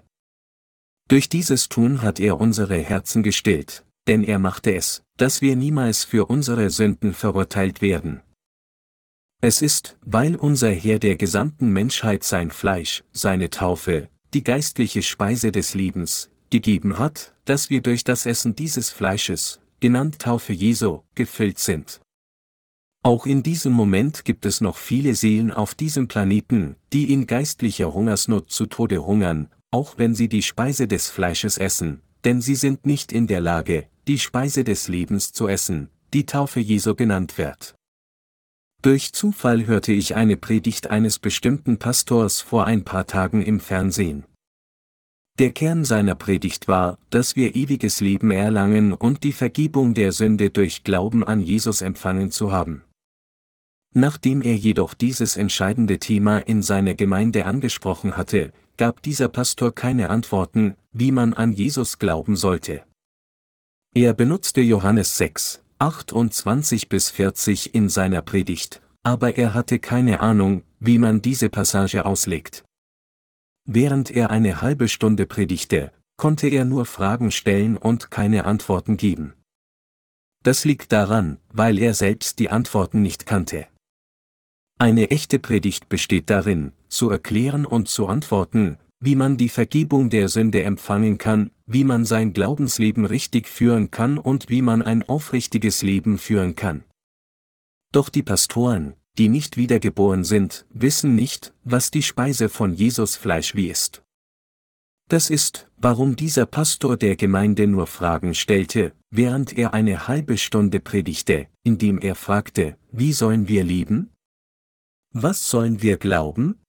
[1.07, 6.03] Durch dieses Tun hat er unsere Herzen gestillt, denn er machte es, dass wir niemals
[6.03, 8.23] für unsere Sünden verurteilt werden.
[9.41, 15.53] Es ist, weil unser Herr der gesamten Menschheit sein Fleisch, seine Taufe, die geistliche Speise
[15.53, 21.59] des Lebens, gegeben hat, dass wir durch das Essen dieses Fleisches, genannt Taufe Jesu, gefüllt
[21.59, 22.01] sind.
[23.05, 27.93] Auch in diesem Moment gibt es noch viele Seelen auf diesem Planeten, die in geistlicher
[27.93, 32.87] Hungersnot zu Tode hungern, auch wenn sie die Speise des Fleisches essen, denn sie sind
[32.87, 37.75] nicht in der Lage, die Speise des Lebens zu essen, die Taufe Jesu genannt wird.
[38.81, 44.25] Durch Zufall hörte ich eine Predigt eines bestimmten Pastors vor ein paar Tagen im Fernsehen.
[45.37, 50.49] Der Kern seiner Predigt war, dass wir ewiges Leben erlangen und die Vergebung der Sünde
[50.49, 52.81] durch Glauben an Jesus empfangen zu haben.
[53.97, 60.09] Nachdem er jedoch dieses entscheidende Thema in seiner Gemeinde angesprochen hatte, gab dieser Pastor keine
[60.09, 62.83] Antworten, wie man an Jesus glauben sollte.
[63.93, 70.63] Er benutzte Johannes 6, 28 bis 40 in seiner Predigt, aber er hatte keine Ahnung,
[70.81, 72.65] wie man diese Passage auslegt.
[73.65, 79.35] Während er eine halbe Stunde predigte, konnte er nur Fragen stellen und keine Antworten geben.
[80.43, 83.67] Das liegt daran, weil er selbst die Antworten nicht kannte.
[84.77, 90.27] Eine echte Predigt besteht darin, zu erklären und zu antworten, wie man die Vergebung der
[90.27, 95.81] Sünde empfangen kann, wie man sein Glaubensleben richtig führen kann und wie man ein aufrichtiges
[95.81, 96.83] Leben führen kann.
[97.93, 103.55] Doch die Pastoren, die nicht wiedergeboren sind, wissen nicht, was die Speise von Jesus Fleisch
[103.55, 104.03] wie ist.
[105.07, 110.81] Das ist, warum dieser Pastor der Gemeinde nur Fragen stellte, während er eine halbe Stunde
[110.81, 114.09] predigte, indem er fragte, wie sollen wir leben?
[115.17, 116.59] Was sollen wir glauben?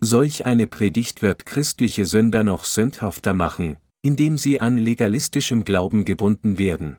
[0.00, 6.56] Solch eine Predigt wird christliche Sünder noch sündhafter machen, indem sie an legalistischem Glauben gebunden
[6.56, 6.96] werden.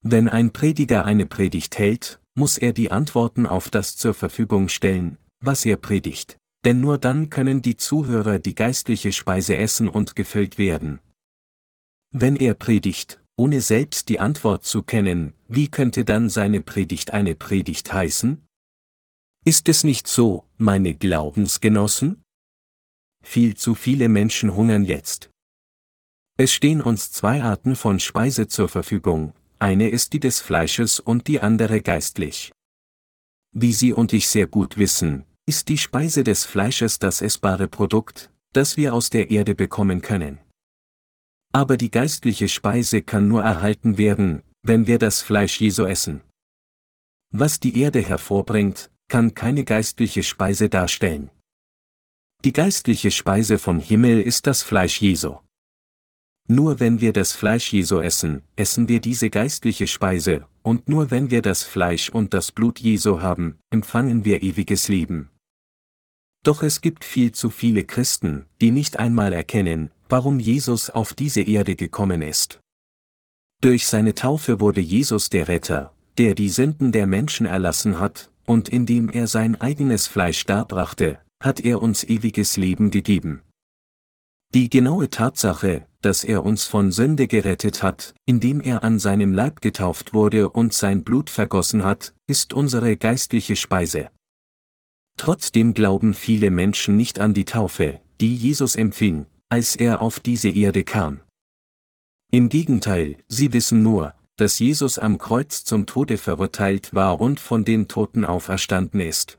[0.00, 5.18] Wenn ein Prediger eine Predigt hält, muss er die Antworten auf das zur Verfügung stellen,
[5.40, 10.56] was er predigt, denn nur dann können die Zuhörer die geistliche Speise essen und gefüllt
[10.56, 11.00] werden.
[12.12, 17.34] Wenn er predigt, ohne selbst die Antwort zu kennen, wie könnte dann seine Predigt eine
[17.34, 18.40] Predigt heißen?
[19.46, 22.22] Ist es nicht so, meine Glaubensgenossen?
[23.22, 25.28] Viel zu viele Menschen hungern jetzt.
[26.38, 31.28] Es stehen uns zwei Arten von Speise zur Verfügung, eine ist die des Fleisches und
[31.28, 32.52] die andere geistlich.
[33.52, 38.32] Wie Sie und ich sehr gut wissen, ist die Speise des Fleisches das essbare Produkt,
[38.54, 40.38] das wir aus der Erde bekommen können.
[41.52, 46.22] Aber die geistliche Speise kann nur erhalten werden, wenn wir das Fleisch Jesu essen.
[47.30, 51.30] Was die Erde hervorbringt, kann keine geistliche Speise darstellen.
[52.44, 55.38] Die geistliche Speise vom Himmel ist das Fleisch Jesu.
[56.46, 61.30] Nur wenn wir das Fleisch Jesu essen, essen wir diese geistliche Speise, und nur wenn
[61.30, 65.30] wir das Fleisch und das Blut Jesu haben, empfangen wir ewiges Leben.
[66.42, 71.40] Doch es gibt viel zu viele Christen, die nicht einmal erkennen, warum Jesus auf diese
[71.40, 72.60] Erde gekommen ist.
[73.62, 78.68] Durch seine Taufe wurde Jesus der Retter, der die Sünden der Menschen erlassen hat, und
[78.68, 83.42] indem er sein eigenes Fleisch darbrachte, hat er uns ewiges Leben gegeben.
[84.54, 89.60] Die genaue Tatsache, dass er uns von Sünde gerettet hat, indem er an seinem Leib
[89.60, 94.10] getauft wurde und sein Blut vergossen hat, ist unsere geistliche Speise.
[95.16, 100.50] Trotzdem glauben viele Menschen nicht an die Taufe, die Jesus empfing, als er auf diese
[100.50, 101.20] Erde kam.
[102.30, 107.64] Im Gegenteil, sie wissen nur, dass Jesus am Kreuz zum Tode verurteilt war und von
[107.64, 109.38] den Toten auferstanden ist.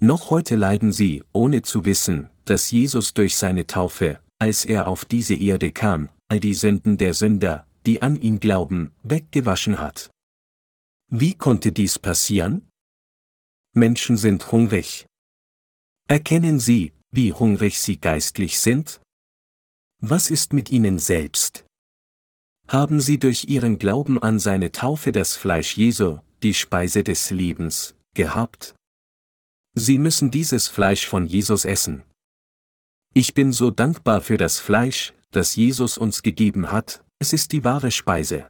[0.00, 5.04] Noch heute leiden sie, ohne zu wissen, dass Jesus durch seine Taufe, als er auf
[5.04, 10.10] diese Erde kam, all die Sünden der Sünder, die an ihn glauben, weggewaschen hat.
[11.10, 12.68] Wie konnte dies passieren?
[13.74, 15.06] Menschen sind hungrig.
[16.08, 19.00] Erkennen Sie, wie hungrig Sie geistlich sind?
[20.00, 21.64] Was ist mit Ihnen selbst?
[22.68, 27.94] Haben Sie durch Ihren Glauben an seine Taufe das Fleisch Jesu, die Speise des Lebens,
[28.14, 28.74] gehabt?
[29.74, 32.04] Sie müssen dieses Fleisch von Jesus essen.
[33.12, 37.64] Ich bin so dankbar für das Fleisch, das Jesus uns gegeben hat, es ist die
[37.64, 38.48] wahre Speise.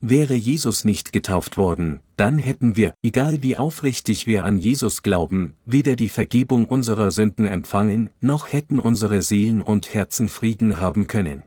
[0.00, 5.56] Wäre Jesus nicht getauft worden, dann hätten wir, egal wie aufrichtig wir an Jesus glauben,
[5.64, 11.42] weder die Vergebung unserer Sünden empfangen, noch hätten unsere Seelen und Herzen Frieden haben können.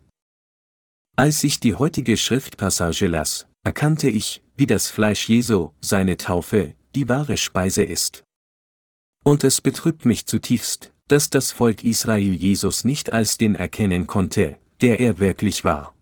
[1.15, 7.09] Als ich die heutige Schriftpassage las, erkannte ich, wie das Fleisch Jesu, seine Taufe, die
[7.09, 8.23] wahre Speise ist.
[9.23, 14.57] Und es betrübt mich zutiefst, dass das Volk Israel Jesus nicht als den erkennen konnte,
[14.81, 15.93] der er wirklich war.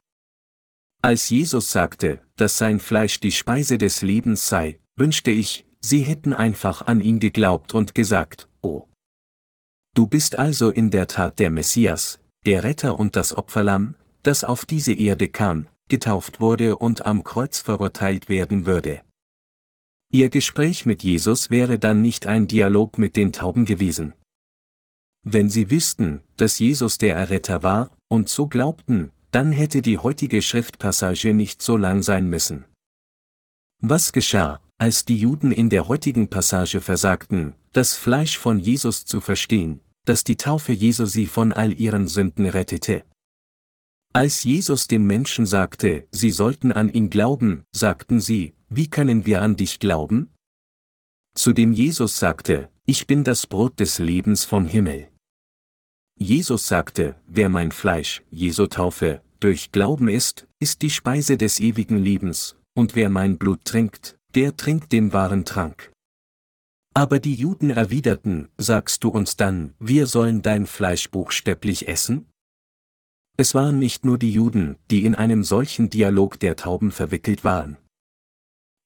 [1.02, 6.34] Als Jesus sagte, dass sein Fleisch die Speise des Lebens sei, wünschte ich, sie hätten
[6.34, 8.88] einfach an ihn geglaubt und gesagt, oh.
[9.96, 14.66] Du bist also in der Tat der Messias, der Retter und das Opferlamm, das auf
[14.66, 19.02] diese Erde kam, getauft wurde und am Kreuz verurteilt werden würde.
[20.12, 24.14] Ihr Gespräch mit Jesus wäre dann nicht ein Dialog mit den Tauben gewesen.
[25.24, 30.42] Wenn sie wüssten, dass Jesus der Erretter war, und so glaubten, dann hätte die heutige
[30.42, 32.66] Schriftpassage nicht so lang sein müssen.
[33.82, 39.22] Was geschah, als die Juden in der heutigen Passage versagten, das Fleisch von Jesus zu
[39.22, 43.04] verstehen, dass die Taufe Jesu sie von all ihren Sünden rettete?
[44.12, 49.42] Als Jesus den Menschen sagte, sie sollten an ihn glauben, sagten sie, wie können wir
[49.42, 50.34] an dich glauben?
[51.36, 55.10] Zu dem Jesus sagte, ich bin das Brot des Lebens vom Himmel.
[56.18, 61.98] Jesus sagte, wer mein Fleisch, Jesu Taufe, durch Glauben isst, ist die Speise des ewigen
[61.98, 65.92] Lebens, und wer mein Blut trinkt, der trinkt den wahren Trank.
[66.96, 72.26] Aber die Juden erwiderten, sagst du uns dann, wir sollen dein Fleisch buchstäblich essen?
[73.40, 77.78] Es waren nicht nur die Juden, die in einem solchen Dialog der Tauben verwickelt waren.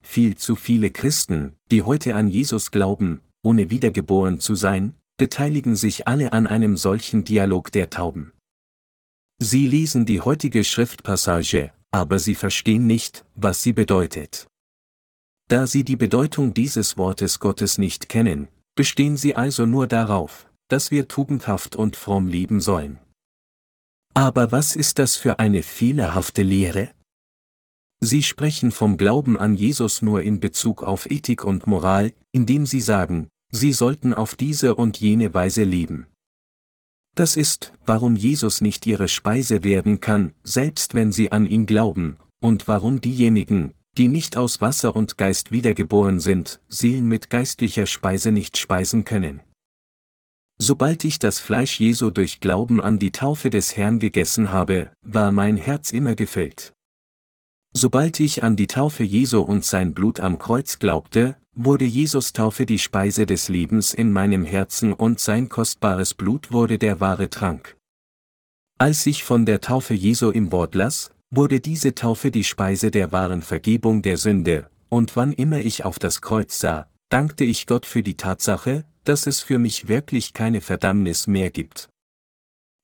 [0.05, 6.07] Viel zu viele Christen, die heute an Jesus glauben, ohne wiedergeboren zu sein, beteiligen sich
[6.07, 8.31] alle an einem solchen Dialog der Tauben.
[9.39, 14.45] Sie lesen die heutige Schriftpassage, aber sie verstehen nicht, was sie bedeutet.
[15.47, 20.91] Da sie die Bedeutung dieses Wortes Gottes nicht kennen, bestehen sie also nur darauf, dass
[20.91, 22.99] wir tugendhaft und fromm leben sollen.
[24.13, 26.91] Aber was ist das für eine fehlerhafte Lehre?
[27.99, 32.81] Sie sprechen vom Glauben an Jesus nur in Bezug auf Ethik und Moral, indem sie
[32.81, 36.07] sagen, sie sollten auf diese und jene Weise leben.
[37.15, 42.17] Das ist, warum Jesus nicht ihre Speise werden kann, selbst wenn sie an ihn glauben,
[42.41, 48.31] und warum diejenigen, die nicht aus Wasser und Geist wiedergeboren sind, Seelen mit geistlicher Speise
[48.31, 49.41] nicht speisen können.
[50.65, 55.33] Sobald ich das Fleisch Jesu durch Glauben an die Taufe des Herrn gegessen habe, war
[55.33, 56.71] mein Herz immer gefüllt.
[57.73, 62.65] Sobald ich an die Taufe Jesu und sein Blut am Kreuz glaubte, wurde Jesus Taufe
[62.65, 67.75] die Speise des Lebens in meinem Herzen und sein kostbares Blut wurde der wahre Trank.
[68.77, 73.11] Als ich von der Taufe Jesu im Wort las, wurde diese Taufe die Speise der
[73.11, 77.85] wahren Vergebung der Sünde, und wann immer ich auf das Kreuz sah, dankte ich Gott
[77.85, 81.87] für die Tatsache, dass es für mich wirklich keine Verdammnis mehr gibt.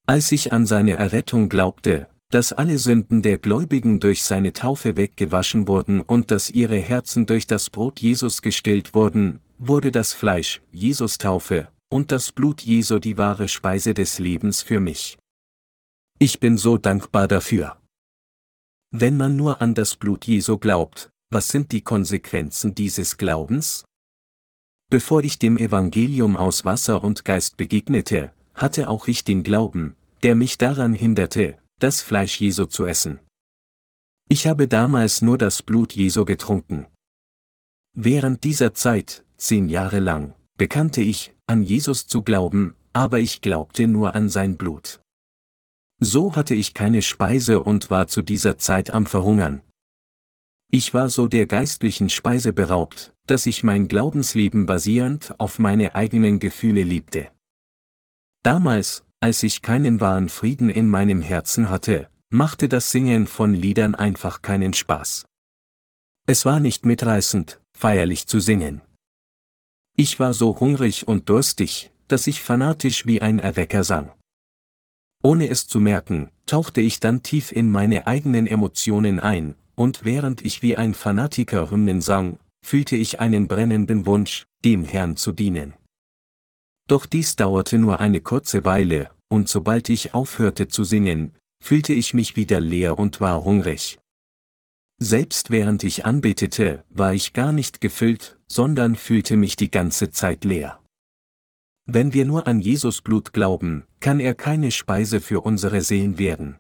[0.05, 5.67] Als ich an seine Errettung glaubte, dass alle Sünden der Gläubigen durch seine Taufe weggewaschen
[5.67, 11.17] wurden und dass ihre Herzen durch das Brot Jesus gestillt wurden, wurde das Fleisch, Jesus
[11.17, 15.17] Taufe, und das Blut Jesu die wahre Speise des Lebens für mich.
[16.19, 17.82] Ich bin so dankbar dafür.
[18.91, 23.86] Wenn man nur an das Blut Jesu glaubt, was sind die Konsequenzen dieses Glaubens?
[24.89, 30.33] Bevor ich dem Evangelium aus Wasser und Geist begegnete, hatte auch ich den Glauben, der
[30.33, 33.19] mich daran hinderte, das Fleisch Jesu zu essen.
[34.29, 36.87] Ich habe damals nur das Blut Jesu getrunken.
[37.95, 43.87] Während dieser Zeit, zehn Jahre lang, bekannte ich, an Jesus zu glauben, aber ich glaubte
[43.87, 45.01] nur an sein Blut.
[45.99, 49.61] So hatte ich keine Speise und war zu dieser Zeit am Verhungern.
[50.72, 56.39] Ich war so der geistlichen Speise beraubt, dass ich mein Glaubensleben basierend auf meine eigenen
[56.39, 57.32] Gefühle liebte.
[58.43, 63.95] Damals, als ich keinen wahren Frieden in meinem Herzen hatte, machte das Singen von Liedern
[63.95, 65.26] einfach keinen Spaß.
[66.28, 68.82] Es war nicht mitreißend, feierlich zu singen.
[69.97, 74.11] Ich war so hungrig und durstig, dass ich fanatisch wie ein Erwecker sang.
[75.24, 80.43] Ohne es zu merken, tauchte ich dann tief in meine eigenen Emotionen ein, und während
[80.43, 85.73] ich wie ein Fanatiker Hymnen sang, fühlte ich einen brennenden Wunsch, dem Herrn zu dienen.
[86.89, 92.13] Doch dies dauerte nur eine kurze Weile, und sobald ich aufhörte zu singen, fühlte ich
[92.13, 93.99] mich wieder leer und war hungrig.
[95.01, 100.43] Selbst während ich anbetete, war ich gar nicht gefüllt, sondern fühlte mich die ganze Zeit
[100.43, 100.82] leer.
[101.86, 106.57] Wenn wir nur an Jesus Blut glauben, kann er keine Speise für unsere Seelen werden.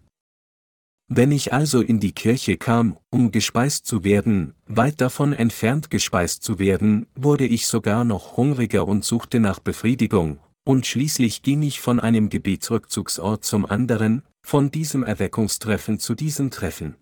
[1.11, 6.43] Wenn ich also in die Kirche kam, um gespeist zu werden, weit davon entfernt gespeist
[6.43, 11.81] zu werden, wurde ich sogar noch hungriger und suchte nach Befriedigung, und schließlich ging ich
[11.81, 16.95] von einem Gebetsrückzugsort zum anderen, von diesem Erweckungstreffen zu diesem Treffen.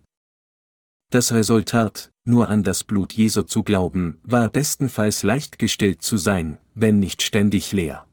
[1.10, 6.56] Das Resultat, nur an das Blut Jesu zu glauben, war bestenfalls leicht gestillt zu sein,
[6.74, 8.06] wenn nicht ständig leer.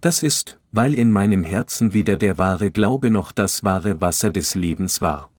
[0.00, 4.56] Das ist, weil in meinem Herzen weder der wahre Glaube noch das wahre Wasser des
[4.56, 5.30] Lebens war.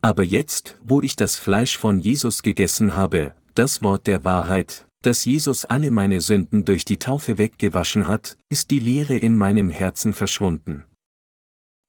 [0.00, 5.24] Aber jetzt, wo ich das Fleisch von Jesus gegessen habe, das Wort der Wahrheit, dass
[5.24, 10.12] Jesus alle meine Sünden durch die Taufe weggewaschen hat, ist die Leere in meinem Herzen
[10.12, 10.84] verschwunden.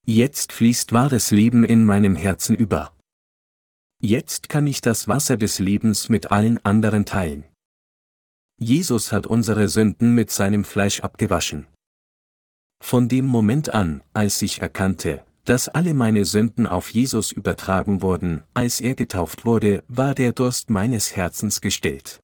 [0.07, 2.91] Jetzt fließt wahres Leben in meinem Herzen über.
[4.01, 7.43] Jetzt kann ich das Wasser des Lebens mit allen anderen teilen.
[8.57, 11.67] Jesus hat unsere Sünden mit seinem Fleisch abgewaschen.
[12.81, 18.43] Von dem Moment an, als ich erkannte, dass alle meine Sünden auf Jesus übertragen wurden,
[18.53, 22.19] als er getauft wurde, war der Durst meines Herzens gestillt.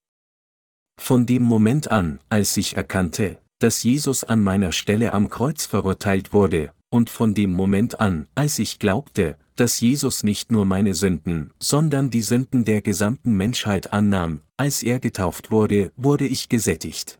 [1.00, 6.34] Von dem Moment an, als ich erkannte, dass Jesus an meiner Stelle am Kreuz verurteilt
[6.34, 11.52] wurde, und von dem Moment an, als ich glaubte, dass Jesus nicht nur meine Sünden,
[11.60, 17.20] sondern die Sünden der gesamten Menschheit annahm, als er getauft wurde, wurde ich gesättigt.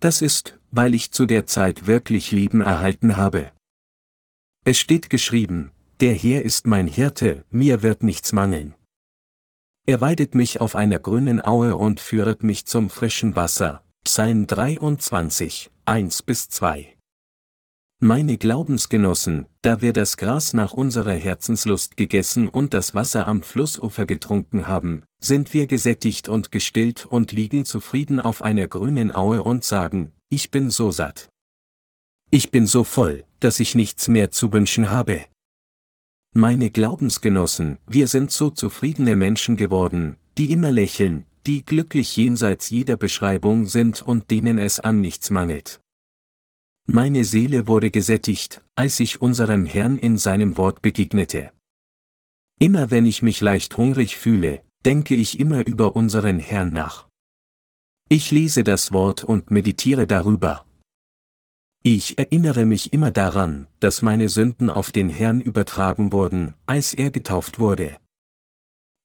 [0.00, 3.52] Das ist, weil ich zu der Zeit wirklich Leben erhalten habe.
[4.64, 5.70] Es steht geschrieben,
[6.00, 8.74] der Herr ist mein Hirte, mir wird nichts mangeln.
[9.86, 13.84] Er weidet mich auf einer grünen Aue und führet mich zum frischen Wasser.
[14.04, 16.95] Psalm 23, 1 bis 2.
[18.02, 24.04] Meine Glaubensgenossen, da wir das Gras nach unserer Herzenslust gegessen und das Wasser am Flussufer
[24.04, 29.64] getrunken haben, sind wir gesättigt und gestillt und liegen zufrieden auf einer grünen Aue und
[29.64, 31.30] sagen, ich bin so satt.
[32.30, 35.24] Ich bin so voll, dass ich nichts mehr zu wünschen habe.
[36.34, 42.98] Meine Glaubensgenossen, wir sind so zufriedene Menschen geworden, die immer lächeln, die glücklich jenseits jeder
[42.98, 45.80] Beschreibung sind und denen es an nichts mangelt.
[46.88, 51.52] Meine Seele wurde gesättigt, als ich unserem Herrn in seinem Wort begegnete.
[52.60, 57.08] Immer wenn ich mich leicht hungrig fühle, denke ich immer über unseren Herrn nach.
[58.08, 60.64] Ich lese das Wort und meditiere darüber.
[61.82, 67.10] Ich erinnere mich immer daran, dass meine Sünden auf den Herrn übertragen wurden, als er
[67.10, 67.98] getauft wurde.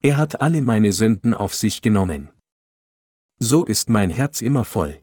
[0.04, 2.30] Er hat alle meine Sünden auf sich genommen.
[3.40, 5.02] So ist mein Herz immer voll.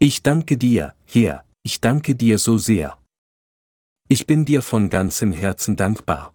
[0.00, 2.98] Ich danke dir, Herr, ich danke dir so sehr.
[4.08, 6.34] Ich bin dir von ganzem Herzen dankbar.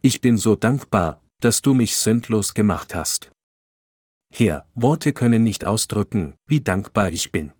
[0.00, 3.30] Ich bin so dankbar, dass du mich sündlos gemacht hast.
[4.32, 7.52] Herr, Worte können nicht ausdrücken, wie dankbar ich bin.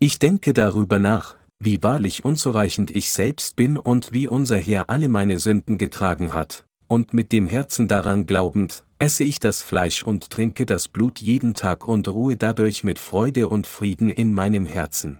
[0.00, 5.08] Ich denke darüber nach, wie wahrlich unzureichend ich selbst bin und wie unser Herr alle
[5.08, 10.30] meine Sünden getragen hat, und mit dem Herzen daran glaubend, esse ich das Fleisch und
[10.30, 15.18] trinke das Blut jeden Tag und ruhe dadurch mit Freude und Frieden in meinem Herzen.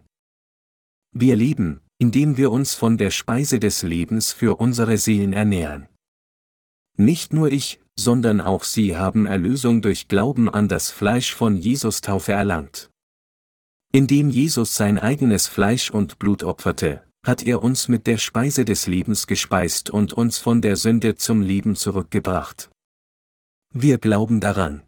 [1.12, 5.88] Wir leben, indem wir uns von der Speise des Lebens für unsere Seelen ernähren.
[6.96, 12.00] Nicht nur ich, sondern auch sie haben Erlösung durch Glauben an das Fleisch von Jesus
[12.00, 12.90] Taufe erlangt.
[13.92, 18.86] Indem Jesus sein eigenes Fleisch und Blut opferte, hat er uns mit der Speise des
[18.86, 22.70] Lebens gespeist und uns von der Sünde zum Leben zurückgebracht.
[23.72, 24.82] Wir glauben daran.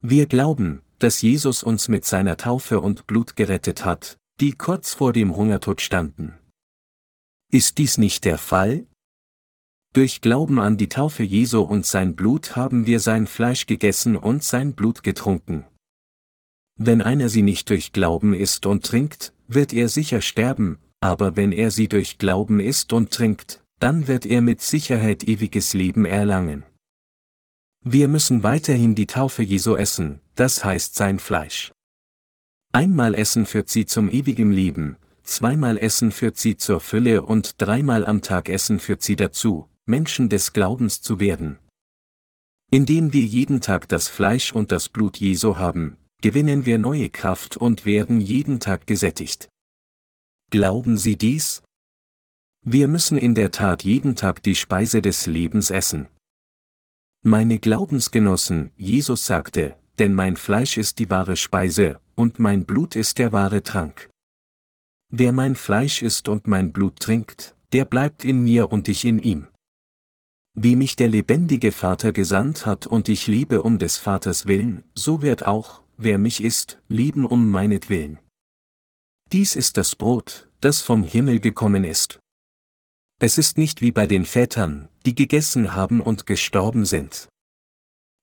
[0.00, 5.12] Wir glauben, dass Jesus uns mit seiner Taufe und Blut gerettet hat, die kurz vor
[5.12, 6.38] dem Hungertod standen.
[7.50, 8.86] Ist dies nicht der Fall?
[9.94, 14.44] Durch Glauben an die Taufe Jesu und sein Blut haben wir sein Fleisch gegessen und
[14.44, 15.64] sein Blut getrunken.
[16.76, 21.50] Wenn einer sie nicht durch Glauben isst und trinkt, wird er sicher sterben, aber wenn
[21.50, 26.64] er sie durch Glauben isst und trinkt, dann wird er mit Sicherheit ewiges Leben erlangen.
[27.84, 31.72] Wir müssen weiterhin die Taufe Jesu essen, das heißt sein Fleisch.
[32.78, 38.06] Einmal essen führt sie zum ewigen Leben, zweimal essen führt sie zur Fülle und dreimal
[38.06, 41.58] am Tag essen führt sie dazu, Menschen des Glaubens zu werden.
[42.70, 47.56] Indem wir jeden Tag das Fleisch und das Blut Jesu haben, gewinnen wir neue Kraft
[47.56, 49.48] und werden jeden Tag gesättigt.
[50.52, 51.64] Glauben Sie dies?
[52.64, 56.06] Wir müssen in der Tat jeden Tag die Speise des Lebens essen.
[57.24, 63.18] Meine Glaubensgenossen, Jesus sagte, denn mein Fleisch ist die wahre Speise, und mein Blut ist
[63.18, 64.08] der wahre Trank.
[65.10, 69.18] Wer mein Fleisch isst und mein Blut trinkt, der bleibt in mir und ich in
[69.18, 69.48] ihm.
[70.54, 75.22] Wie mich der lebendige Vater gesandt hat und ich liebe um des Vaters willen, so
[75.22, 78.18] wird auch, wer mich isst, lieben um meinetwillen.
[79.32, 82.18] Dies ist das Brot, das vom Himmel gekommen ist.
[83.20, 87.28] Es ist nicht wie bei den Vätern, die gegessen haben und gestorben sind.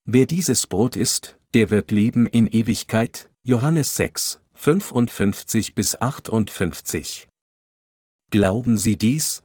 [0.08, 7.28] Wer dieses Brot isst, der wird leben in Ewigkeit, Johannes 6, 55 bis 58.
[8.30, 9.41] Glauben Sie dies?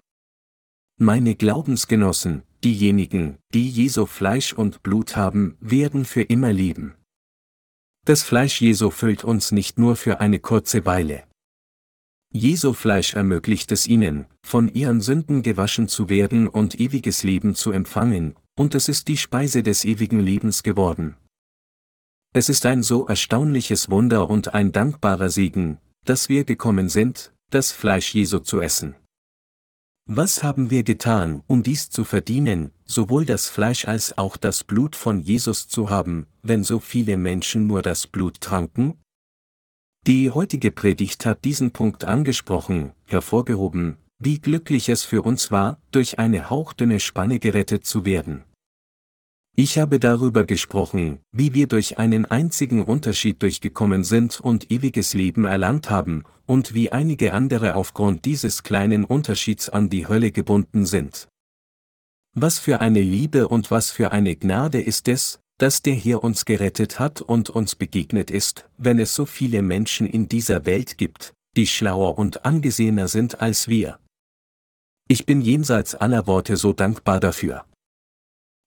[0.98, 6.94] Meine Glaubensgenossen, diejenigen, die Jesu Fleisch und Blut haben, werden für immer leben.
[8.04, 11.24] Das Fleisch Jesu füllt uns nicht nur für eine kurze Weile.
[12.34, 17.72] Jesu Fleisch ermöglicht es ihnen, von ihren Sünden gewaschen zu werden und ewiges Leben zu
[17.72, 21.16] empfangen, und es ist die Speise des ewigen Lebens geworden.
[22.32, 27.72] Es ist ein so erstaunliches Wunder und ein dankbarer Segen, dass wir gekommen sind, das
[27.72, 28.94] Fleisch Jesu zu essen.
[30.06, 34.96] Was haben wir getan, um dies zu verdienen, sowohl das Fleisch als auch das Blut
[34.96, 38.98] von Jesus zu haben, wenn so viele Menschen nur das Blut tranken?
[40.06, 46.18] Die heutige Predigt hat diesen Punkt angesprochen, hervorgehoben, wie glücklich es für uns war, durch
[46.18, 48.44] eine hauchdünne Spanne gerettet zu werden.
[49.56, 55.44] Ich habe darüber gesprochen, wie wir durch einen einzigen Unterschied durchgekommen sind und ewiges Leben
[55.44, 61.28] erlangt haben, und wie einige andere aufgrund dieses kleinen Unterschieds an die Hölle gebunden sind.
[62.34, 66.44] Was für eine Liebe und was für eine Gnade ist es, dass der hier uns
[66.46, 71.34] gerettet hat und uns begegnet ist, wenn es so viele Menschen in dieser Welt gibt,
[71.56, 74.00] die schlauer und angesehener sind als wir.
[75.12, 77.64] Ich bin jenseits aller Worte so dankbar dafür.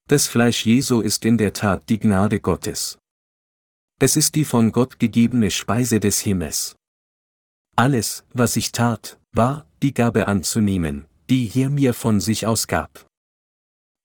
[0.10, 2.98] Das Fleisch Jesu ist in der Tat die Gnade Gottes.
[3.98, 6.76] Es ist die von Gott gegebene Speise des Himmels.
[7.78, 13.08] Alles, was ich tat, war, die Gabe anzunehmen, die hier mir von sich aus gab.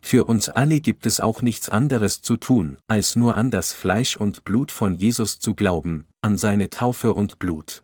[0.00, 4.16] Für uns alle gibt es auch nichts anderes zu tun, als nur an das Fleisch
[4.16, 7.82] und Blut von Jesus zu glauben, an seine Taufe und Blut.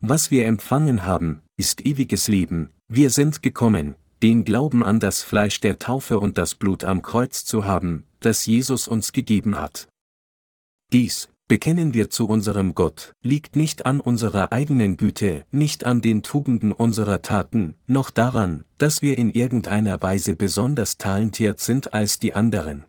[0.00, 5.60] Was wir empfangen haben, ist ewiges Leben, wir sind gekommen, den Glauben an das Fleisch
[5.60, 9.88] der Taufe und das Blut am Kreuz zu haben, das Jesus uns gegeben hat.
[10.92, 16.22] Dies, bekennen wir zu unserem Gott, liegt nicht an unserer eigenen Güte, nicht an den
[16.22, 22.34] Tugenden unserer Taten, noch daran, dass wir in irgendeiner Weise besonders talentiert sind als die
[22.34, 22.84] anderen.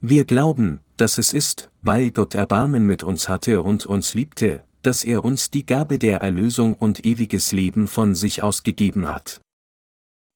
[0.00, 5.02] Wir glauben, dass es ist, weil Gott Erbarmen mit uns hatte und uns liebte, dass
[5.04, 9.40] er uns die Gabe der Erlösung und ewiges Leben von sich aus gegeben hat.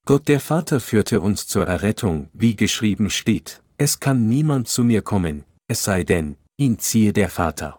[0.07, 5.03] Gott der Vater führte uns zur Errettung, wie geschrieben steht, es kann niemand zu mir
[5.03, 7.79] kommen, es sei denn, ihn ziehe der Vater.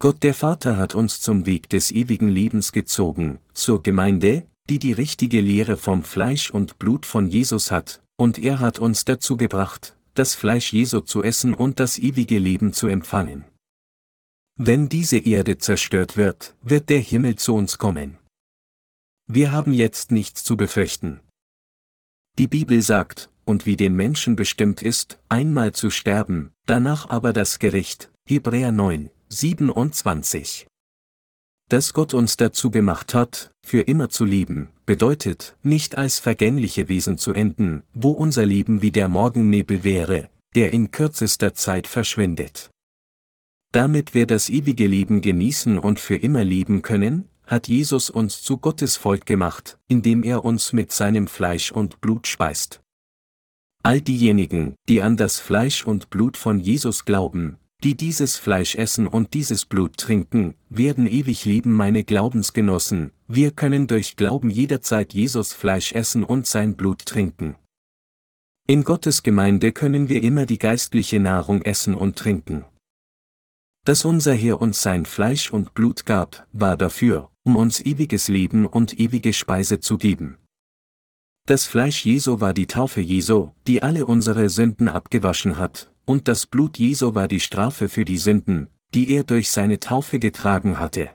[0.00, 4.92] Gott der Vater hat uns zum Weg des ewigen Lebens gezogen, zur Gemeinde, die die
[4.92, 9.94] richtige Lehre vom Fleisch und Blut von Jesus hat, und er hat uns dazu gebracht,
[10.14, 13.44] das Fleisch Jesu zu essen und das ewige Leben zu empfangen.
[14.62, 18.18] Wenn diese Erde zerstört wird, wird der Himmel zu uns kommen.
[19.26, 21.20] Wir haben jetzt nichts zu befürchten.
[22.38, 27.58] Die Bibel sagt, und wie den Menschen bestimmt ist, einmal zu sterben, danach aber das
[27.58, 28.12] Gericht.
[28.28, 30.66] Hebräer 9, 27.
[31.70, 37.16] Dass Gott uns dazu gemacht hat, für immer zu lieben, bedeutet, nicht als vergängliche Wesen
[37.16, 42.70] zu enden, wo unser Leben wie der Morgennebel wäre, der in kürzester Zeit verschwindet.
[43.72, 48.58] Damit wir das ewige Leben genießen und für immer lieben können, hat Jesus uns zu
[48.58, 52.80] Gottes Volk gemacht, indem er uns mit seinem Fleisch und Blut speist.
[53.82, 59.06] All diejenigen, die an das Fleisch und Blut von Jesus glauben, die dieses Fleisch essen
[59.06, 65.52] und dieses Blut trinken, werden ewig leben meine Glaubensgenossen, wir können durch Glauben jederzeit Jesus
[65.52, 67.56] Fleisch essen und sein Blut trinken.
[68.66, 72.64] In Gottes Gemeinde können wir immer die geistliche Nahrung essen und trinken.
[73.84, 78.66] Dass unser Herr uns sein Fleisch und Blut gab, war dafür, um uns ewiges Leben
[78.66, 80.36] und ewige Speise zu geben.
[81.46, 86.46] Das Fleisch Jesu war die Taufe Jesu, die alle unsere Sünden abgewaschen hat, und das
[86.46, 91.10] Blut Jesu war die Strafe für die Sünden, die er durch seine Taufe getragen hatte.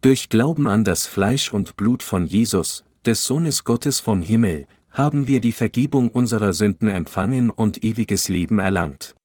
[0.00, 5.26] Durch Glauben an das Fleisch und Blut von Jesus, des Sohnes Gottes vom Himmel, haben
[5.26, 9.16] wir die Vergebung unserer Sünden empfangen und ewiges Leben erlangt.